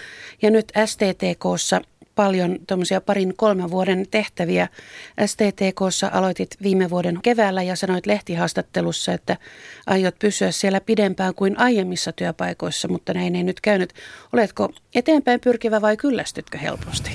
ja 0.43 0.51
nyt 0.51 0.73
STTKssa 0.87 1.81
paljon 2.19 2.57
tuommoisia 2.69 3.01
parin 3.01 3.35
kolmen 3.37 3.71
vuoden 3.71 4.07
tehtäviä. 4.11 4.69
STTKssa 5.27 6.11
aloitit 6.13 6.57
viime 6.63 6.91
vuoden 6.91 7.19
keväällä 7.23 7.63
ja 7.63 7.77
sanoit 7.77 8.07
lehtihaastattelussa, 8.07 9.13
että 9.13 9.37
aiot 9.87 10.19
pysyä 10.19 10.51
siellä 10.51 10.81
pidempään 10.81 11.35
kuin 11.35 11.59
aiemmissa 11.59 12.13
työpaikoissa, 12.13 12.89
mutta 12.89 13.15
näin 13.15 13.37
ei 13.37 13.43
nyt 13.43 13.61
käynyt. 13.61 13.93
Oletko 14.33 14.69
eteenpäin 14.95 15.41
pyrkivä 15.41 15.81
vai 15.81 15.97
kyllästytkö 15.97 16.59
helposti? 16.59 17.11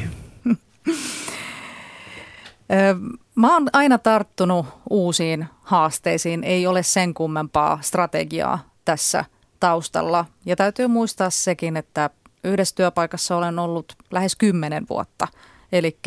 Mä 3.36 3.54
oon 3.54 3.70
aina 3.74 3.98
tarttunut 3.98 4.66
uusiin 4.90 5.46
haasteisiin. 5.62 6.44
Ei 6.44 6.68
ole 6.68 6.84
sen 6.84 7.14
kummempaa 7.14 7.80
strategiaa 7.82 8.70
tässä 8.86 9.26
taustalla. 9.60 10.26
Ja 10.46 10.56
täytyy 10.56 10.88
muistaa 10.88 11.30
sekin, 11.30 11.78
että 11.78 12.10
yhdessä 12.44 12.76
työpaikassa 12.76 13.38
olen 13.38 13.60
ollut 13.60 13.94
lähes 14.12 14.36
kymmenen 14.36 14.86
vuotta. 14.90 15.28
Eli 15.72 16.00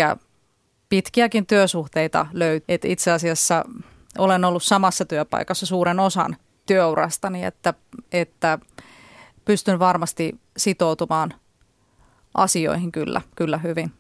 pitkiäkin 0.88 1.46
työsuhteita 1.46 2.27
löytyy. 2.33 2.79
itse 2.85 3.11
asiassa 3.11 3.64
olen 4.18 4.44
ollut 4.44 4.62
samassa 4.62 5.05
työpaikassa 5.05 5.66
suuren 5.66 6.01
osan 6.01 6.37
työurastani, 6.66 7.44
että, 7.44 7.75
että 8.12 8.59
pystyn 9.44 9.79
varmasti 9.79 10.40
sitoutumaan 10.57 11.35
asioihin 12.35 12.92
kyllä, 12.92 13.20
kyllä 13.37 13.59
hyvin. 13.59 13.92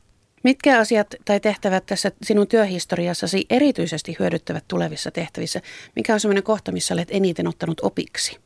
Mitkä 0.44 0.78
asiat 0.80 1.14
tai 1.24 1.40
tehtävät 1.40 1.86
tässä 1.86 2.12
sinun 2.22 2.46
työhistoriassasi 2.46 3.46
erityisesti 3.50 4.16
hyödyttävät 4.18 4.64
tulevissa 4.68 5.10
tehtävissä? 5.10 5.60
Mikä 5.96 6.14
on 6.14 6.20
sellainen 6.20 6.42
kohta, 6.42 6.72
missä 6.72 6.94
olet 6.94 7.08
eniten 7.10 7.48
ottanut 7.48 7.80
opiksi? 7.82 8.38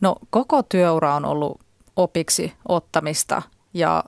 No 0.00 0.16
koko 0.30 0.62
työura 0.62 1.14
on 1.14 1.24
ollut 1.24 1.60
opiksi 1.96 2.52
ottamista 2.68 3.42
ja, 3.74 4.04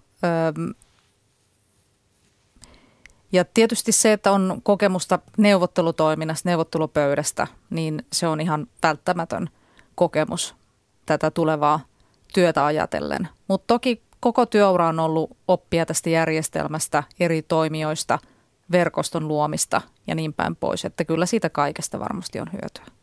ja 3.33 3.45
tietysti 3.55 3.93
se, 3.93 4.13
että 4.13 4.33
on 4.33 4.61
kokemusta 4.63 5.19
neuvottelutoiminnasta, 5.39 6.49
neuvottelupöydästä, 6.49 7.47
niin 7.71 8.07
se 8.13 8.27
on 8.27 8.41
ihan 8.41 8.67
välttämätön 8.83 9.49
kokemus 9.95 10.55
tätä 11.07 11.31
tulevaa 11.31 11.81
työtä 12.35 12.67
ajatellen. 12.67 13.29
Mutta 13.49 13.67
toki 13.67 14.03
koko 14.21 14.47
työura 14.47 14.89
on 14.89 15.01
ollut 15.01 15.37
oppia 15.49 15.87
tästä 15.87 16.11
järjestelmästä, 16.11 17.03
eri 17.21 17.43
toimijoista, 17.43 18.19
verkoston 18.73 19.29
luomista 19.29 19.81
ja 20.07 20.15
niin 20.15 20.33
päin 20.33 20.57
pois, 20.57 20.85
että 20.85 21.05
kyllä 21.05 21.27
siitä 21.27 21.51
kaikesta 21.51 22.01
varmasti 22.01 22.41
on 22.41 22.53
hyötyä. 22.53 22.95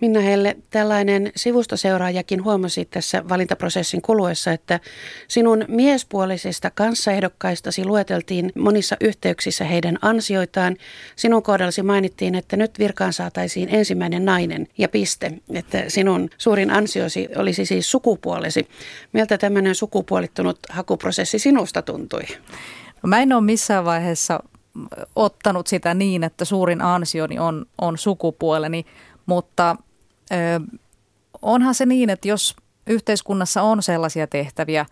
Minna 0.00 0.20
Helle, 0.20 0.56
tällainen 0.70 1.32
sivustoseuraajakin 1.36 2.44
huomasi 2.44 2.84
tässä 2.84 3.28
valintaprosessin 3.28 4.02
kuluessa, 4.02 4.52
että 4.52 4.80
sinun 5.28 5.64
miespuolisista 5.68 6.70
kanssaehdokkaistasi 6.70 7.84
lueteltiin 7.84 8.52
monissa 8.58 8.96
yhteyksissä 9.00 9.64
heidän 9.64 9.98
ansioitaan. 10.02 10.76
Sinun 11.16 11.42
kohdallasi 11.42 11.82
mainittiin, 11.82 12.34
että 12.34 12.56
nyt 12.56 12.78
virkaan 12.78 13.12
saataisiin 13.12 13.68
ensimmäinen 13.72 14.24
nainen 14.24 14.68
ja 14.78 14.88
piste, 14.88 15.32
että 15.54 15.84
sinun 15.88 16.30
suurin 16.38 16.70
ansiosi 16.70 17.28
olisi 17.36 17.66
siis 17.66 17.90
sukupuolesi. 17.90 18.68
Miltä 19.12 19.38
tämmöinen 19.38 19.74
sukupuolittunut 19.74 20.58
hakuprosessi 20.68 21.38
sinusta 21.38 21.82
tuntui? 21.82 22.22
Mä 23.06 23.18
en 23.18 23.32
ole 23.32 23.44
missään 23.44 23.84
vaiheessa 23.84 24.40
ottanut 25.16 25.66
sitä 25.66 25.94
niin, 25.94 26.24
että 26.24 26.44
suurin 26.44 26.82
ansioni 26.82 27.38
on, 27.38 27.66
on 27.80 27.98
sukupuoleni, 27.98 28.86
mutta 29.26 29.76
ö, 30.32 30.34
onhan 31.42 31.74
se 31.74 31.86
niin, 31.86 32.10
että 32.10 32.28
jos 32.28 32.56
yhteiskunnassa 32.86 33.62
on 33.62 33.82
sellaisia 33.82 34.26
tehtäviä, 34.26 34.86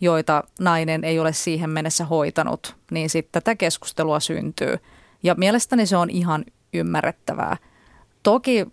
joita 0.00 0.44
nainen 0.60 1.04
ei 1.04 1.18
ole 1.18 1.32
siihen 1.32 1.70
mennessä 1.70 2.04
hoitanut, 2.04 2.76
niin 2.90 3.10
sitten 3.10 3.42
tätä 3.42 3.56
keskustelua 3.56 4.20
syntyy. 4.20 4.76
Ja 5.22 5.34
mielestäni 5.34 5.86
se 5.86 5.96
on 5.96 6.10
ihan 6.10 6.44
ymmärrettävää. 6.72 7.56
Toki 8.22 8.66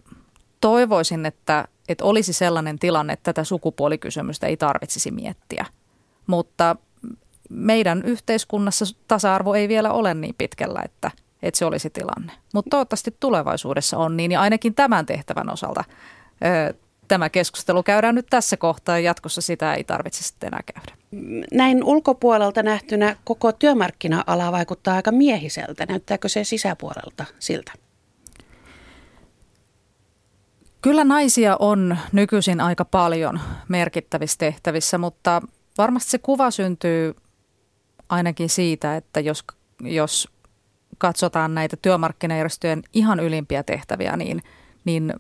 toivoisin, 0.62 1.26
että, 1.26 1.68
että 1.90 2.06
olisi 2.06 2.34
sellainen 2.34 2.80
tilanne, 2.80 3.14
että 3.14 3.34
tätä 3.34 3.44
sukupuolikysymystä 3.44 4.48
ei 4.48 4.58
tarvitsisi 4.58 5.12
miettiä. 5.12 5.66
Mutta 6.28 6.76
meidän 7.50 8.04
yhteiskunnassa 8.04 8.86
tasa-arvo 9.08 9.54
ei 9.54 9.68
vielä 9.68 9.92
ole 9.92 10.14
niin 10.14 10.36
pitkällä, 10.38 10.82
että– 10.86 11.12
että 11.44 11.58
se 11.58 11.66
olisi 11.66 11.90
tilanne. 11.90 12.32
Mutta 12.54 12.70
toivottavasti 12.70 13.16
tulevaisuudessa 13.20 13.98
on 13.98 14.18
niin, 14.18 14.32
ja 14.32 14.42
ainakin 14.42 14.76
tämän 14.76 15.06
tehtävän 15.06 15.50
osalta 15.54 15.84
ö, 16.46 16.74
tämä 17.08 17.30
keskustelu 17.30 17.84
käydään 17.84 18.16
nyt 18.16 18.28
tässä 18.30 18.58
kohtaa, 18.58 18.98
ja 19.00 19.06
jatkossa 19.06 19.42
sitä 19.42 19.74
ei 19.74 19.84
tarvitse 19.84 20.24
sitten 20.24 20.48
enää 20.48 20.62
käydä. 20.76 20.98
Näin 21.54 21.84
ulkopuolelta 21.84 22.64
nähtynä 22.64 23.16
koko 23.24 23.52
työmarkkina-ala 23.52 24.52
vaikuttaa 24.52 24.96
aika 24.96 25.12
miehiseltä. 25.12 25.86
Näyttääkö 25.86 26.30
se 26.30 26.44
sisäpuolelta 26.44 27.26
siltä? 27.40 27.72
Kyllä 30.82 31.04
naisia 31.04 31.56
on 31.60 31.98
nykyisin 32.12 32.62
aika 32.62 32.86
paljon 32.86 33.40
merkittävissä 33.68 34.38
tehtävissä, 34.38 34.98
mutta 34.98 35.42
varmasti 35.78 36.10
se 36.10 36.18
kuva 36.18 36.52
syntyy 36.52 37.16
ainakin 38.10 38.50
siitä, 38.50 38.96
että 38.96 39.20
jos, 39.20 39.44
jos 39.82 40.30
katsotaan 40.98 41.56
näitä 41.56 41.78
työmarkkinajärjestöjen 41.78 42.84
ihan 42.94 43.20
ylimpiä 43.20 43.64
tehtäviä, 43.64 44.18
niin, 44.18 44.44
niin 44.86 45.14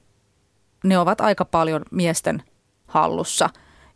ne 0.83 0.97
ovat 0.97 1.21
aika 1.21 1.45
paljon 1.45 1.81
miesten 1.91 2.43
hallussa. 2.87 3.49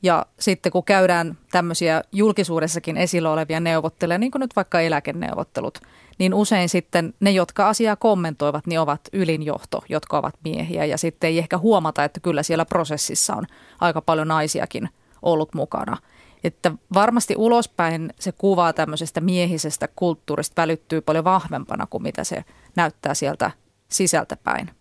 Ja 0.04 0.26
sitten 0.40 0.72
kun 0.72 0.84
käydään 0.84 1.38
tämmöisiä 1.52 2.04
julkisuudessakin 2.12 2.98
esillä 2.98 3.32
olevia 3.32 3.60
neuvotteluja, 3.60 4.18
niin 4.18 4.32
kuin 4.32 4.40
nyt 4.40 4.56
vaikka 4.56 4.82
eläkeneuvottelut, 4.82 5.80
niin 6.20 6.34
usein 6.34 6.70
sitten 6.70 7.14
ne, 7.20 7.32
jotka 7.32 7.70
asiaa 7.70 7.96
kommentoivat, 7.96 8.68
niin 8.68 8.80
ovat 8.80 9.02
ylinjohto, 9.14 9.84
jotka 9.90 10.18
ovat 10.18 10.36
miehiä. 10.44 10.86
Ja 10.86 10.98
sitten 10.98 11.28
ei 11.28 11.38
ehkä 11.38 11.58
huomata, 11.58 12.04
että 12.04 12.20
kyllä 12.20 12.44
siellä 12.44 12.66
prosessissa 12.66 13.36
on 13.36 13.46
aika 13.80 14.02
paljon 14.02 14.28
naisiakin 14.28 14.90
ollut 15.22 15.54
mukana. 15.54 15.98
Että 16.44 16.72
varmasti 16.94 17.36
ulospäin 17.38 18.14
se 18.20 18.32
kuva 18.32 18.74
tämmöisestä 18.74 19.22
miehisestä 19.22 19.88
kulttuurista 19.96 20.62
välittyy 20.62 21.02
paljon 21.02 21.24
vahvempana 21.24 21.88
kuin 21.88 22.04
mitä 22.04 22.24
se 22.24 22.46
näyttää 22.76 23.14
sieltä 23.14 23.52
sisältäpäin. 23.90 24.72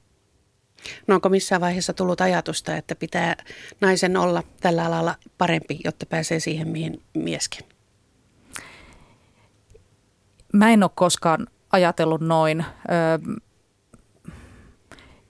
No 1.07 1.15
onko 1.15 1.29
missään 1.29 1.61
vaiheessa 1.61 1.93
tullut 1.93 2.21
ajatusta, 2.21 2.77
että 2.77 2.95
pitää 2.95 3.37
naisen 3.81 4.17
olla 4.17 4.43
tällä 4.61 4.85
alalla 4.85 5.15
parempi, 5.39 5.79
jotta 5.85 6.07
pääsee 6.07 6.41
siihen, 6.41 6.69
mihin 6.69 7.03
mieskin? 7.15 7.67
Mä 10.53 10.71
en 10.71 10.83
ole 10.83 10.91
koskaan 10.95 11.47
ajatellut 11.73 12.21
noin. 12.21 12.65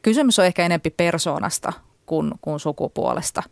kysymys 0.03 0.39
on 0.39 0.45
ehkä 0.45 0.67
enempi 0.67 0.91
persoonasta 0.91 1.73
kuin, 2.07 2.33
kuin 2.41 2.61
sukupuolesta. 2.61 3.43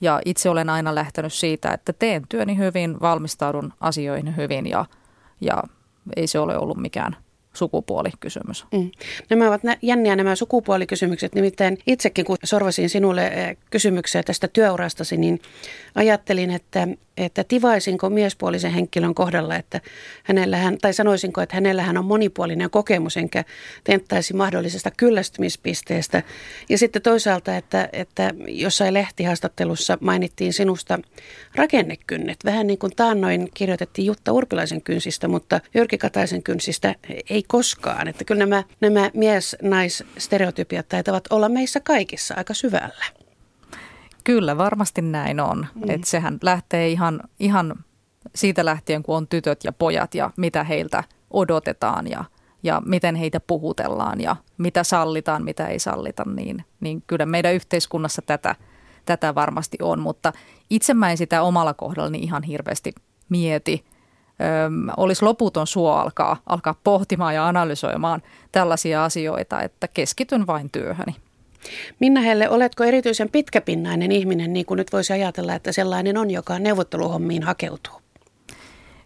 Ja 0.00 0.20
itse 0.24 0.50
olen 0.50 0.70
aina 0.70 0.94
lähtenyt 0.94 1.32
siitä, 1.32 1.72
että 1.72 1.92
teen 1.92 2.22
työni 2.28 2.56
hyvin, 2.56 3.00
valmistaudun 3.00 3.72
asioihin 3.80 4.36
hyvin 4.36 4.66
ja, 4.66 4.84
ja 5.40 5.62
ei 6.16 6.26
se 6.26 6.38
ole 6.38 6.58
ollut 6.58 6.78
mikään– 6.78 7.16
sukupuolikysymys. 7.52 8.64
Mm. 8.72 8.90
Nämä 9.30 9.48
ovat 9.48 9.60
jänniä 9.82 10.16
nämä 10.16 10.36
sukupuolikysymykset. 10.36 11.34
Nimittäin 11.34 11.78
itsekin, 11.86 12.24
kun 12.24 12.36
sorvasin 12.44 12.88
sinulle 12.88 13.26
eh, 13.26 13.56
kysymyksiä 13.70 14.22
tästä 14.22 14.48
työurastasi, 14.48 15.16
niin 15.16 15.40
ajattelin, 15.94 16.50
että, 16.50 16.88
että 17.16 17.44
tivaisinko 17.44 18.10
miespuolisen 18.10 18.72
henkilön 18.72 19.14
kohdalla, 19.14 19.56
että 19.56 19.80
hänellähän, 20.24 20.78
tai 20.78 20.94
sanoisinko, 20.94 21.40
että 21.40 21.56
hänellähän 21.56 21.98
on 21.98 22.04
monipuolinen 22.04 22.70
kokemus, 22.70 23.16
enkä 23.16 23.44
tenttäisi 23.84 24.34
mahdollisesta 24.34 24.90
kyllästymispisteestä. 24.90 26.22
Ja 26.68 26.78
sitten 26.78 27.02
toisaalta, 27.02 27.56
että, 27.56 27.88
että 27.92 28.34
jossain 28.48 28.94
lehtihaastattelussa 28.94 29.98
mainittiin 30.00 30.52
sinusta 30.52 30.98
rakennekynnet. 31.54 32.44
Vähän 32.44 32.66
niin 32.66 32.78
kuin 32.78 32.92
taannoin 32.96 33.48
kirjoitettiin 33.54 34.06
Jutta 34.06 34.32
Urpilaisen 34.32 34.82
kynsistä, 34.82 35.28
mutta 35.28 35.60
Jyrki 35.74 35.98
Kataisen 35.98 36.42
kynsistä 36.42 36.94
ei 37.30 37.39
koskaan. 37.48 38.08
Että 38.08 38.24
kyllä 38.24 38.46
nämä, 38.46 38.64
nämä 38.80 39.10
mies-nais-stereotypiat 39.14 40.88
taitavat 40.88 41.24
olla 41.30 41.48
meissä 41.48 41.80
kaikissa 41.80 42.34
aika 42.36 42.54
syvällä. 42.54 43.04
Kyllä, 44.24 44.58
varmasti 44.58 45.02
näin 45.02 45.40
on. 45.40 45.66
Mm. 45.74 45.90
Että 45.90 46.06
sehän 46.06 46.38
lähtee 46.42 46.88
ihan, 46.88 47.20
ihan 47.40 47.74
siitä 48.34 48.64
lähtien, 48.64 49.02
kun 49.02 49.16
on 49.16 49.28
tytöt 49.28 49.64
ja 49.64 49.72
pojat 49.72 50.14
ja 50.14 50.30
mitä 50.36 50.64
heiltä 50.64 51.04
odotetaan 51.30 52.10
ja, 52.10 52.24
ja 52.62 52.82
miten 52.86 53.14
heitä 53.14 53.40
puhutellaan 53.40 54.20
ja 54.20 54.36
mitä 54.58 54.84
sallitaan, 54.84 55.44
mitä 55.44 55.66
ei 55.66 55.78
sallita, 55.78 56.24
niin, 56.24 56.64
niin 56.80 57.02
kyllä 57.06 57.26
meidän 57.26 57.54
yhteiskunnassa 57.54 58.22
tätä, 58.22 58.54
tätä 59.04 59.34
varmasti 59.34 59.78
on. 59.82 60.00
Mutta 60.00 60.32
itse 60.70 60.94
mä 60.94 61.10
en 61.10 61.16
sitä 61.16 61.42
omalla 61.42 61.74
kohdallani 61.74 62.18
ihan 62.18 62.42
hirveästi 62.42 62.92
mieti. 63.28 63.84
Olisi 64.96 65.24
loputon 65.24 65.66
suo 65.66 65.92
alkaa, 65.92 66.36
alkaa 66.46 66.74
pohtimaan 66.84 67.34
ja 67.34 67.48
analysoimaan 67.48 68.22
tällaisia 68.52 69.04
asioita, 69.04 69.62
että 69.62 69.88
keskityn 69.88 70.46
vain 70.46 70.70
työhöni. 70.70 71.16
Minna 71.98 72.20
Helle, 72.20 72.48
oletko 72.48 72.84
erityisen 72.84 73.30
pitkäpinnainen 73.30 74.12
ihminen, 74.12 74.52
niin 74.52 74.66
kuin 74.66 74.78
nyt 74.78 74.92
voisi 74.92 75.12
ajatella, 75.12 75.54
että 75.54 75.72
sellainen 75.72 76.16
on, 76.16 76.30
joka 76.30 76.58
neuvotteluhommiin 76.58 77.42
hakeutuu? 77.42 78.00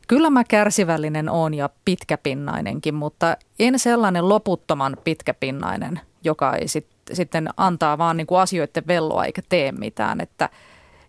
Kyllä 0.09 0.31
mä 0.31 0.45
kärsivällinen 0.45 1.29
on 1.29 1.55
ja 1.55 1.71
pitkäpinnainenkin, 1.85 2.95
mutta 2.95 3.37
en 3.59 3.79
sellainen 3.79 4.29
loputtoman 4.29 4.97
pitkäpinnainen, 5.05 6.01
joka 6.25 6.57
ei 6.57 6.69
sit, 6.69 6.87
sitten 7.13 7.49
antaa 7.57 7.99
vaan 7.99 8.17
niin 8.17 8.27
kuin 8.27 8.41
asioiden 8.41 8.87
velloa 8.87 9.25
eikä 9.25 9.43
tee 9.49 9.73
mitään. 9.73 10.21
Että, 10.21 10.49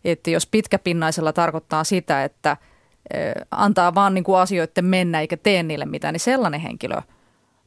että 0.05 0.29
jos 0.29 0.47
pitkäpinnaisella 0.47 1.33
tarkoittaa 1.33 1.83
sitä, 1.83 2.23
että 2.23 2.57
antaa 3.51 3.95
vaan 3.95 4.13
niin 4.13 4.23
kuin 4.23 4.39
asioiden 4.39 4.85
mennä 4.85 5.21
eikä 5.21 5.37
tee 5.37 5.63
niille 5.63 5.85
mitään, 5.85 6.13
niin 6.13 6.19
sellainen 6.19 6.59
henkilö 6.59 7.01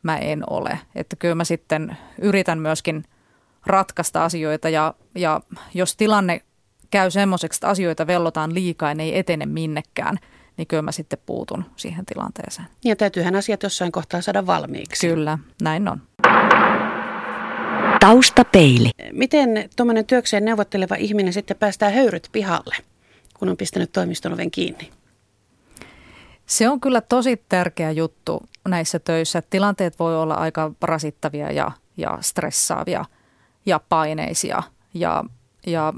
mä 0.03 0.19
en 0.19 0.43
ole. 0.51 0.79
Että 0.95 1.17
kyllä 1.17 1.35
mä 1.35 1.45
sitten 1.45 1.97
yritän 2.19 2.59
myöskin– 2.59 3.05
ratkaista 3.69 4.25
asioita 4.25 4.69
ja, 4.69 4.95
ja 5.15 5.41
jos 5.75 5.97
tilanne 5.97 6.41
käy 6.91 7.11
semmoiseksi, 7.11 7.57
että 7.57 7.69
asioita 7.69 8.07
vellotaan 8.07 8.55
liikaa 8.55 8.89
ja 8.89 8.95
ne 8.95 9.03
ei 9.03 9.19
etene 9.19 9.47
minnekään, 9.47 10.19
niin 10.57 10.67
kyllä 10.67 10.83
mä 10.83 10.93
sitten 10.93 11.19
puutun 11.27 11.65
siihen 11.77 12.07
tilanteeseen. 12.07 12.69
Ja 12.85 12.97
täytyyhän 12.97 13.35
asiat 13.35 13.63
jossain 13.63 13.93
kohtaa 13.93 14.21
saada 14.21 14.47
valmiiksi. 14.47 15.09
Kyllä, 15.09 15.39
näin 15.63 15.89
on. 15.89 16.03
Taustapeili. 18.01 18.91
Miten 19.13 19.69
tuommoinen 19.77 20.07
työkseen 20.07 20.45
neuvotteleva 20.45 20.95
ihminen 20.95 21.33
sitten 21.33 21.57
päästää 21.57 21.91
höyryt 21.91 22.29
pihalle, 22.33 22.77
kun 23.39 23.49
on 23.49 23.57
pistänyt 23.57 23.93
toimiston 23.93 24.33
oven 24.33 24.51
kiinni? 24.51 24.91
Se 26.49 26.69
on 26.69 26.81
kyllä 26.81 27.01
tosi 27.01 27.45
tärkeä 27.49 27.91
juttu 27.91 28.43
näissä 28.69 28.99
töissä. 28.99 29.43
Tilanteet 29.43 29.99
voi 29.99 30.17
olla 30.17 30.35
aika 30.35 30.73
rasittavia 30.83 31.53
ja, 31.53 31.73
ja 31.97 32.19
stressaavia– 32.21 33.05
ja 33.69 33.81
paineisia. 33.89 34.63
Ja, 34.95 35.25
ja 35.67 35.95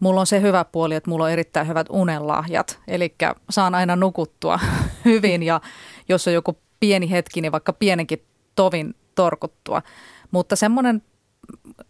mulla 0.00 0.20
on 0.20 0.26
se 0.26 0.40
hyvä 0.40 0.64
puoli, 0.64 0.94
että 0.94 1.10
mulla 1.10 1.24
on 1.24 1.30
erittäin 1.30 1.68
hyvät 1.68 1.86
unenlahjat. 1.90 2.80
Eli 2.88 3.14
saan 3.50 3.74
aina 3.74 3.96
nukuttua 3.96 4.60
hyvin 5.04 5.42
ja 5.42 5.60
jos 6.08 6.28
on 6.28 6.34
joku 6.34 6.58
pieni 6.80 7.10
hetki, 7.10 7.40
niin 7.40 7.52
vaikka 7.52 7.72
pienenkin 7.72 8.24
tovin 8.56 8.94
torkuttua. 9.14 9.82
Mutta 10.30 10.56
semmoinen, 10.56 11.02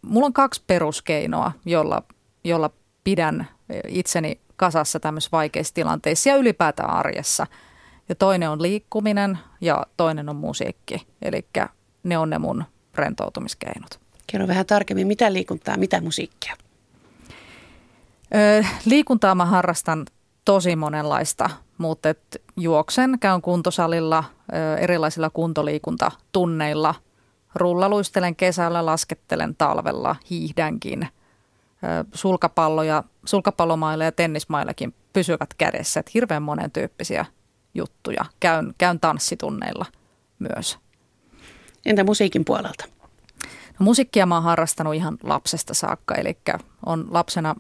mulla 0.03 0.27
on 0.27 0.33
kaksi 0.33 0.63
peruskeinoa, 0.67 1.53
jolla, 1.65 2.03
jolla 2.45 2.71
pidän 3.05 3.49
itseni 3.89 4.41
kasassa 4.57 5.01
tämmöisissä 5.01 5.37
vaikeissa 5.37 5.75
tilanteissa 5.75 6.29
ja 6.29 6.37
ylipäätään 6.37 6.91
arjessa. 6.91 7.47
Ja 8.09 8.15
toinen 8.15 8.51
on 8.51 8.63
liikkuminen 8.63 9.39
ja 9.61 9.87
toinen 9.97 10.29
on 10.29 10.37
musiikki. 10.37 11.07
Eli 11.23 11.47
ne 12.03 12.19
on 12.19 12.31
ne 12.31 12.39
mun 12.39 12.65
rentoutumiskeinot. 12.95 14.01
Kerro 14.27 14.49
vähän 14.49 14.67
tarkemmin, 14.67 15.07
mitä 15.07 15.33
liikuntaa, 15.33 15.77
mitä 15.77 16.01
musiikkia? 16.01 16.57
Öö, 18.35 18.63
liikuntaa 18.85 19.35
mä 19.35 19.45
harrastan 19.45 20.07
tosi 20.45 20.77
monenlaista, 20.77 21.51
mutta 21.79 22.09
et 22.09 22.43
juoksen, 22.57 23.19
käyn 23.21 23.43
kuntosalilla, 23.43 24.25
ö, 24.53 24.77
erilaisilla 24.77 25.31
kuntoliikuntatunneilla. 25.31 26.95
Rullaluistelen 27.55 28.37
kesällä, 28.37 28.87
laskettelen 28.87 29.55
talvella, 29.57 30.17
hiihdänkin. 30.31 31.09
Sulkapalloja, 32.15 33.05
sulkapallomailla 33.25 34.05
ja 34.05 34.13
tennismaillakin 34.13 34.95
pysyvät 35.13 35.55
kädessä. 35.55 36.01
Et 36.01 36.15
hirveän 36.15 36.43
monen 36.43 36.71
tyyppisiä 36.71 37.27
juttuja. 37.75 38.25
Käyn, 38.41 38.75
käyn 38.79 39.01
tanssitunneilla 39.01 39.87
myös. 40.39 40.79
Entä 41.87 42.05
musiikin 42.05 42.45
puolelta? 42.45 42.85
No, 43.79 43.85
musiikkia 43.85 44.27
mä 44.27 44.35
oon 44.35 44.45
harrastanut 44.45 44.95
ihan 44.95 45.19
lapsesta 45.23 45.75
saakka, 45.75 46.15
eli 46.15 46.39
on 46.87 47.07
lapsena 47.11 47.55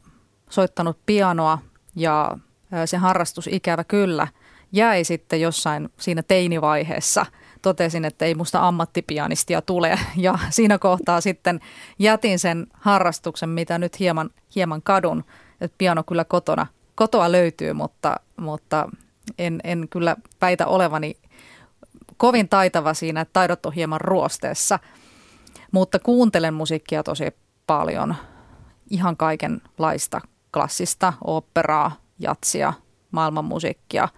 soittanut 0.51 0.99
pianoa 1.07 1.59
ja 1.97 2.39
se 2.85 2.97
harrastus 2.97 3.47
ikävä 3.47 3.85
kyllä 3.85 4.29
jäi 4.73 5.05
sitten 5.05 5.41
jossain 5.41 5.89
siinä 6.01 6.23
teinivaiheessa. 6.23 7.27
Totesin, 7.65 8.05
että 8.05 8.25
ei 8.25 8.35
musta 8.35 8.69
ammattipianistia 8.69 9.63
tule 9.63 9.99
ja 10.17 10.39
siinä 10.51 10.79
kohtaa 10.79 11.21
sitten 11.21 11.61
jätin 11.99 12.39
sen 12.39 12.67
harrastuksen, 12.73 13.49
mitä 13.49 13.79
nyt 13.79 14.01
hieman, 14.01 14.31
hieman 14.55 14.83
kadun. 14.83 15.25
Että 15.61 15.75
piano 15.79 16.03
kyllä 16.03 16.25
kotona, 16.25 16.67
kotoa 16.95 17.33
löytyy, 17.33 17.73
mutta, 17.73 18.21
mutta 18.37 18.89
en, 19.39 19.61
en 19.65 19.87
kyllä 19.91 20.17
väitä 20.41 20.67
olevani 20.67 21.17
kovin 22.17 22.49
taitava 22.49 22.95
siinä, 22.95 23.21
että 23.21 23.33
taidot 23.33 23.67
on 23.67 23.73
hieman 23.73 24.01
ruosteessa– 24.01 24.79
mutta 25.75 25.99
kuuntelen 25.99 26.55
musiikkia 26.55 27.03
tosi 27.03 27.25
paljon. 27.67 28.15
Ihan 28.91 29.17
kaikenlaista 29.17 30.21
klassista, 30.53 31.13
operaa, 31.25 31.97
jatsia, 32.19 32.73
maailmanmusiikkia, 33.11 34.09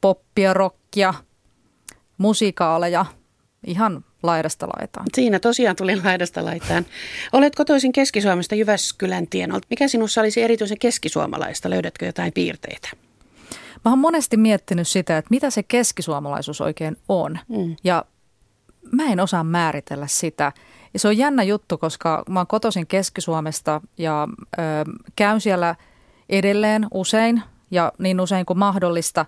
poppia, 0.00 0.54
rockia, 0.54 1.14
musikaaleja, 2.18 3.06
ihan 3.66 4.04
laidasta 4.22 4.66
laitaan. 4.66 5.06
Siinä 5.14 5.38
tosiaan 5.38 5.76
tuli 5.76 6.02
laidasta 6.04 6.44
laitaan. 6.44 6.86
Olet 7.32 7.54
kotoisin 7.54 7.92
Keski-Suomesta 7.92 8.54
Jyväskylän 8.54 9.26
tienolta. 9.26 9.66
Mikä 9.70 9.88
sinussa 9.88 10.20
olisi 10.20 10.42
erityisen 10.42 10.78
keskisuomalaista? 10.78 11.70
Löydätkö 11.70 12.06
jotain 12.06 12.32
piirteitä? 12.32 12.88
Mä 13.84 13.90
oon 13.92 13.98
monesti 13.98 14.36
miettinyt 14.36 14.88
sitä, 14.88 15.18
että 15.18 15.28
mitä 15.30 15.50
se 15.50 15.62
keskisuomalaisuus 15.62 16.60
oikein 16.60 16.96
on. 17.08 17.38
Mm. 17.48 17.76
Ja 17.84 18.04
mä 18.92 19.04
en 19.04 19.20
osaa 19.20 19.44
määritellä 19.44 20.06
sitä. 20.06 20.52
Ja 20.92 20.98
se 20.98 21.08
on 21.08 21.18
jännä 21.18 21.42
juttu, 21.42 21.78
koska 21.78 22.24
mä 22.28 22.40
oon 22.40 22.46
kotoisin 22.46 22.86
Keski-Suomesta 22.86 23.80
ja 23.98 24.28
ö, 24.58 24.60
käyn 25.16 25.40
siellä 25.40 25.74
edelleen 26.28 26.86
usein 26.94 27.42
ja 27.70 27.92
niin 27.98 28.20
usein 28.20 28.46
kuin 28.46 28.58
mahdollista 28.58 29.26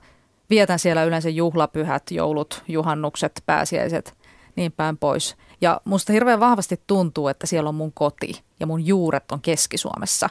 vietän 0.51 0.79
siellä 0.79 1.05
yleensä 1.05 1.29
juhlapyhät, 1.29 2.11
joulut, 2.11 2.65
juhannukset, 2.69 3.43
pääsiäiset, 3.47 4.17
niin 4.57 4.73
päin 4.73 4.99
pois. 4.99 5.37
Ja 5.61 5.81
musta 5.85 6.13
hirveän 6.13 6.41
vahvasti 6.41 6.81
tuntuu, 6.87 7.29
että 7.29 7.47
siellä 7.47 7.69
on 7.69 7.75
mun 7.75 7.93
koti 7.93 8.43
ja 8.61 8.67
mun 8.67 8.87
juuret 8.87 9.33
on 9.33 9.41
Keski-Suomessa. 9.41 10.29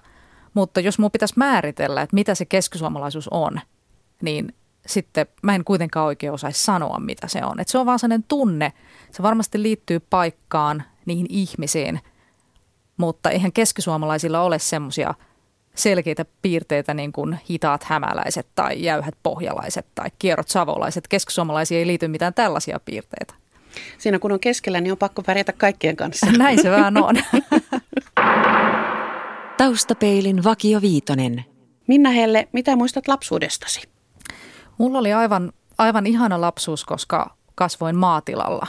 Mutta 0.53 0.79
jos 0.79 0.99
mun 0.99 1.11
pitäisi 1.11 1.33
määritellä, 1.37 2.01
että 2.01 2.13
mitä 2.13 2.35
se 2.35 2.45
keskisuomalaisuus 2.45 3.27
on, 3.27 3.59
niin 4.21 4.53
sitten 4.87 5.27
mä 5.43 5.55
en 5.55 5.63
kuitenkaan 5.63 6.05
oikein 6.05 6.33
osaisi 6.33 6.65
sanoa, 6.65 6.99
mitä 6.99 7.27
se 7.27 7.45
on. 7.45 7.59
Et 7.59 7.67
se 7.67 7.77
on 7.77 7.85
vaan 7.85 7.99
sellainen 7.99 8.25
tunne. 8.27 8.73
Se 9.11 9.23
varmasti 9.23 9.61
liittyy 9.61 9.99
paikkaan, 9.99 10.83
niihin 11.05 11.25
ihmisiin, 11.29 11.99
mutta 12.97 13.29
eihän 13.29 13.51
keskisuomalaisilla 13.51 14.41
ole 14.41 14.59
semmoisia 14.59 15.13
selkeitä 15.77 16.25
piirteitä 16.41 16.93
niin 16.93 17.11
kuin 17.11 17.39
hitaat 17.49 17.83
hämäläiset 17.83 18.47
tai 18.55 18.83
jäyhät 18.83 19.15
pohjalaiset 19.23 19.85
tai 19.95 20.09
kierrot 20.19 20.47
savolaiset. 20.47 21.07
Keskisuomalaisia 21.07 21.77
ei 21.77 21.87
liity 21.87 22.07
mitään 22.07 22.33
tällaisia 22.33 22.79
piirteitä. 22.85 23.33
Siinä 23.97 24.19
kun 24.19 24.31
on 24.31 24.39
keskellä, 24.39 24.81
niin 24.81 24.91
on 24.91 24.97
pakko 24.97 25.23
pärjätä 25.23 25.53
kaikkien 25.53 25.95
kanssa. 25.95 26.31
Näin 26.37 26.61
se 26.61 26.71
vähän 26.71 26.97
on. 26.97 27.15
Taustapeilin 29.57 30.43
Vakio 30.43 30.81
Viitonen. 30.81 31.45
Minna 31.87 32.09
Helle, 32.09 32.47
mitä 32.51 32.75
muistat 32.75 33.07
lapsuudestasi? 33.07 33.81
Mulla 34.77 34.99
oli 34.99 35.13
aivan, 35.13 35.51
aivan 35.77 36.07
ihana 36.07 36.41
lapsuus, 36.41 36.85
koska 36.85 37.35
kasvoin 37.55 37.95
maatilalla. 37.95 38.67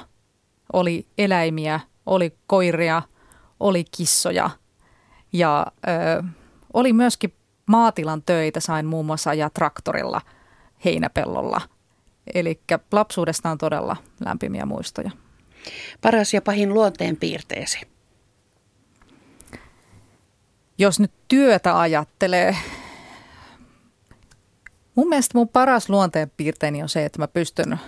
Oli 0.72 1.06
eläimiä, 1.18 1.80
oli 2.06 2.36
koiria, 2.46 3.02
oli 3.60 3.84
kissoja 3.96 4.50
ja 5.32 5.66
ö, 5.88 6.22
oli 6.74 6.92
myöskin 6.92 7.35
maatilan 7.66 8.22
töitä. 8.22 8.61
Sain 8.61 8.87
muun 8.87 9.07
muassa 9.07 9.31
ajaa 9.31 9.50
traktorilla 9.50 10.20
heinäpellolla. 10.85 11.61
Eli 12.35 12.61
lapsuudesta 12.92 13.50
on 13.50 13.59
todella 13.59 13.96
lämpimiä 14.24 14.66
muistoja. 14.66 15.11
Paras 16.00 16.35
ja 16.35 16.42
pahin 16.42 16.74
luonteen 16.74 17.16
piirteesi? 17.16 17.81
Jos 20.78 21.00
nyt 21.00 21.12
työtä 21.28 21.81
ajattelee, 21.81 22.57
mun 24.94 25.09
mielestä 25.09 25.38
mun 25.38 25.48
paras 25.48 25.88
luonteenpiirteeni 25.88 26.83
on 26.83 26.88
se, 26.88 27.04
että 27.04 27.18
mä 27.18 27.28
pystyn 27.28 27.81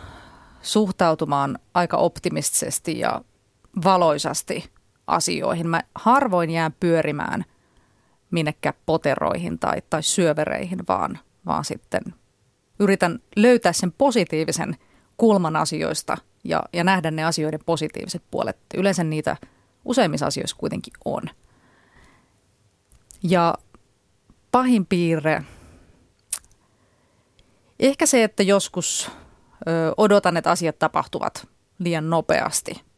suhtautumaan 0.62 1.59
aika 1.75 1.97
optimistisesti 1.97 2.99
ja 2.99 3.21
valoisasti 3.85 4.71
asioihin. 5.07 5.69
Mä 5.69 5.83
harvoin 5.95 6.51
jään 6.51 6.75
pyörimään 6.81 7.45
minnekään 8.31 8.75
poteroihin 8.87 9.59
tai, 9.59 9.83
tai 9.90 10.03
syövereihin, 10.03 10.79
vaan, 10.88 11.19
vaan 11.47 11.64
sitten 11.64 12.03
yritän 12.79 13.19
löytää 13.37 13.73
sen 13.73 13.93
positiivisen 13.93 14.77
kulman 15.16 15.57
asioista 15.57 16.16
ja, 16.45 16.62
ja 16.73 16.85
nähdä 16.85 17.11
ne 17.11 17.25
asioiden 17.25 17.61
positiiviset 17.66 18.23
puolet. 18.31 18.57
Yleensä 18.75 19.05
niitä 19.05 19.37
useimmissa 19.85 20.27
asioissa 20.27 20.57
kuitenkin 20.57 20.93
on. 21.05 21.23
Ja 23.23 23.55
pahin 24.53 24.87
piirre, 24.87 25.43
ehkä 27.81 28.07
se, 28.07 28.25
että 28.25 28.43
joskus 28.43 29.11
ö, 29.69 29.95
odotan, 29.97 30.37
että 30.37 30.51
asiat 30.51 30.79
tapahtuvat 30.79 31.49
liian 31.79 32.11
nopeasti– 32.11 32.73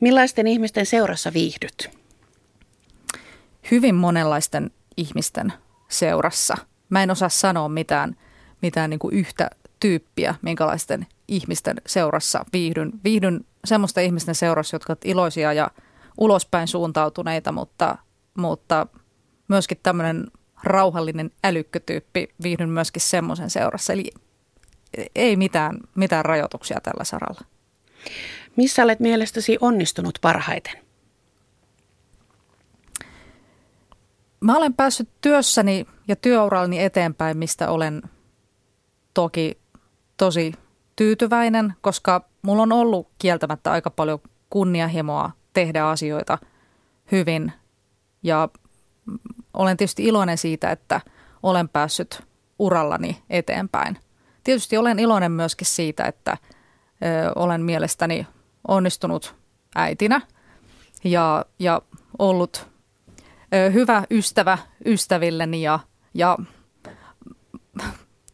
Millaisten 0.00 0.46
ihmisten 0.46 0.86
seurassa 0.86 1.32
viihdyt? 1.32 1.99
Hyvin 3.70 3.94
monenlaisten 3.94 4.70
ihmisten 4.96 5.52
seurassa. 5.88 6.56
Mä 6.88 7.02
en 7.02 7.10
osaa 7.10 7.28
sanoa 7.28 7.68
mitään, 7.68 8.16
mitään 8.62 8.90
niin 8.90 8.98
kuin 8.98 9.14
yhtä 9.14 9.50
tyyppiä, 9.80 10.34
minkälaisten 10.42 11.06
ihmisten 11.28 11.76
seurassa 11.86 12.44
viihdyn. 12.52 12.92
Viihdyn 13.04 13.44
semmoista 13.64 14.00
ihmisten 14.00 14.34
seurassa, 14.34 14.74
jotka 14.74 14.90
ovat 14.92 15.04
iloisia 15.04 15.52
ja 15.52 15.70
ulospäin 16.18 16.68
suuntautuneita, 16.68 17.52
mutta, 17.52 17.98
mutta 18.34 18.86
myöskin 19.48 19.80
tämmöinen 19.82 20.26
rauhallinen 20.62 21.30
älykkötyyppi 21.44 22.28
viihdyn 22.42 22.70
myöskin 22.70 23.02
semmoisen 23.02 23.50
seurassa. 23.50 23.92
Eli 23.92 24.10
ei 25.14 25.36
mitään, 25.36 25.78
mitään 25.94 26.24
rajoituksia 26.24 26.80
tällä 26.82 27.04
saralla. 27.04 27.40
Missä 28.56 28.82
olet 28.82 29.00
mielestäsi 29.00 29.58
onnistunut 29.60 30.18
parhaiten? 30.20 30.89
Mä 34.40 34.56
olen 34.56 34.74
päässyt 34.74 35.08
työssäni 35.20 35.86
ja 36.08 36.16
työurallani 36.16 36.82
eteenpäin, 36.82 37.36
mistä 37.36 37.70
olen 37.70 38.02
toki 39.14 39.58
tosi 40.16 40.52
tyytyväinen, 40.96 41.74
koska 41.80 42.24
mulla 42.42 42.62
on 42.62 42.72
ollut 42.72 43.08
kieltämättä 43.18 43.72
aika 43.72 43.90
paljon 43.90 44.18
kunnianhimoa 44.50 45.30
tehdä 45.52 45.86
asioita 45.86 46.38
hyvin. 47.12 47.52
Ja 48.22 48.48
olen 49.54 49.76
tietysti 49.76 50.04
iloinen 50.04 50.38
siitä, 50.38 50.70
että 50.70 51.00
olen 51.42 51.68
päässyt 51.68 52.22
urallani 52.58 53.22
eteenpäin. 53.30 53.98
Tietysti 54.44 54.76
olen 54.76 54.98
iloinen 54.98 55.32
myöskin 55.32 55.66
siitä, 55.66 56.04
että 56.04 56.32
ö, 56.32 57.32
olen 57.36 57.62
mielestäni 57.62 58.26
onnistunut 58.68 59.34
äitinä 59.74 60.20
ja, 61.04 61.44
ja 61.58 61.82
ollut 62.18 62.69
hyvä 63.72 64.02
ystävä 64.10 64.58
ystävilleni 64.86 65.62
ja, 65.62 65.78
ja 66.14 66.38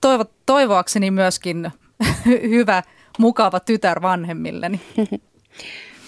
toivo, 0.00 0.24
toivoakseni 0.46 1.11
myöskin 1.11 1.72
hyvä, 2.50 2.83
mukava 3.18 3.61
tytär 3.61 4.02
vanhemmilleni. 4.02 4.81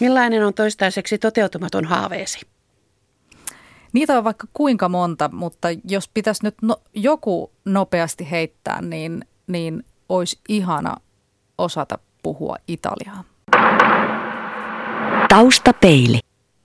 Millainen 0.01 0.47
on 0.47 0.55
toistaiseksi 0.55 1.19
toteutumaton 1.19 1.85
haaveesi? 1.85 2.41
Niitä 3.93 4.19
on 4.19 4.25
vaikka 4.25 4.47
kuinka 4.53 4.89
monta, 4.89 5.31
mutta 5.33 5.69
jos 5.85 6.09
pitäisi 6.09 6.45
nyt 6.45 6.55
no, 6.63 6.77
joku 6.95 7.53
nopeasti 7.65 8.31
heittää, 8.31 8.83
niin, 8.83 9.25
niin 9.47 9.85
olisi 10.09 10.41
ihana 10.49 10.97
osata 11.59 11.99
puhua 12.23 12.57
italiaa. 12.69 13.25
Taustapeili. 15.29 16.21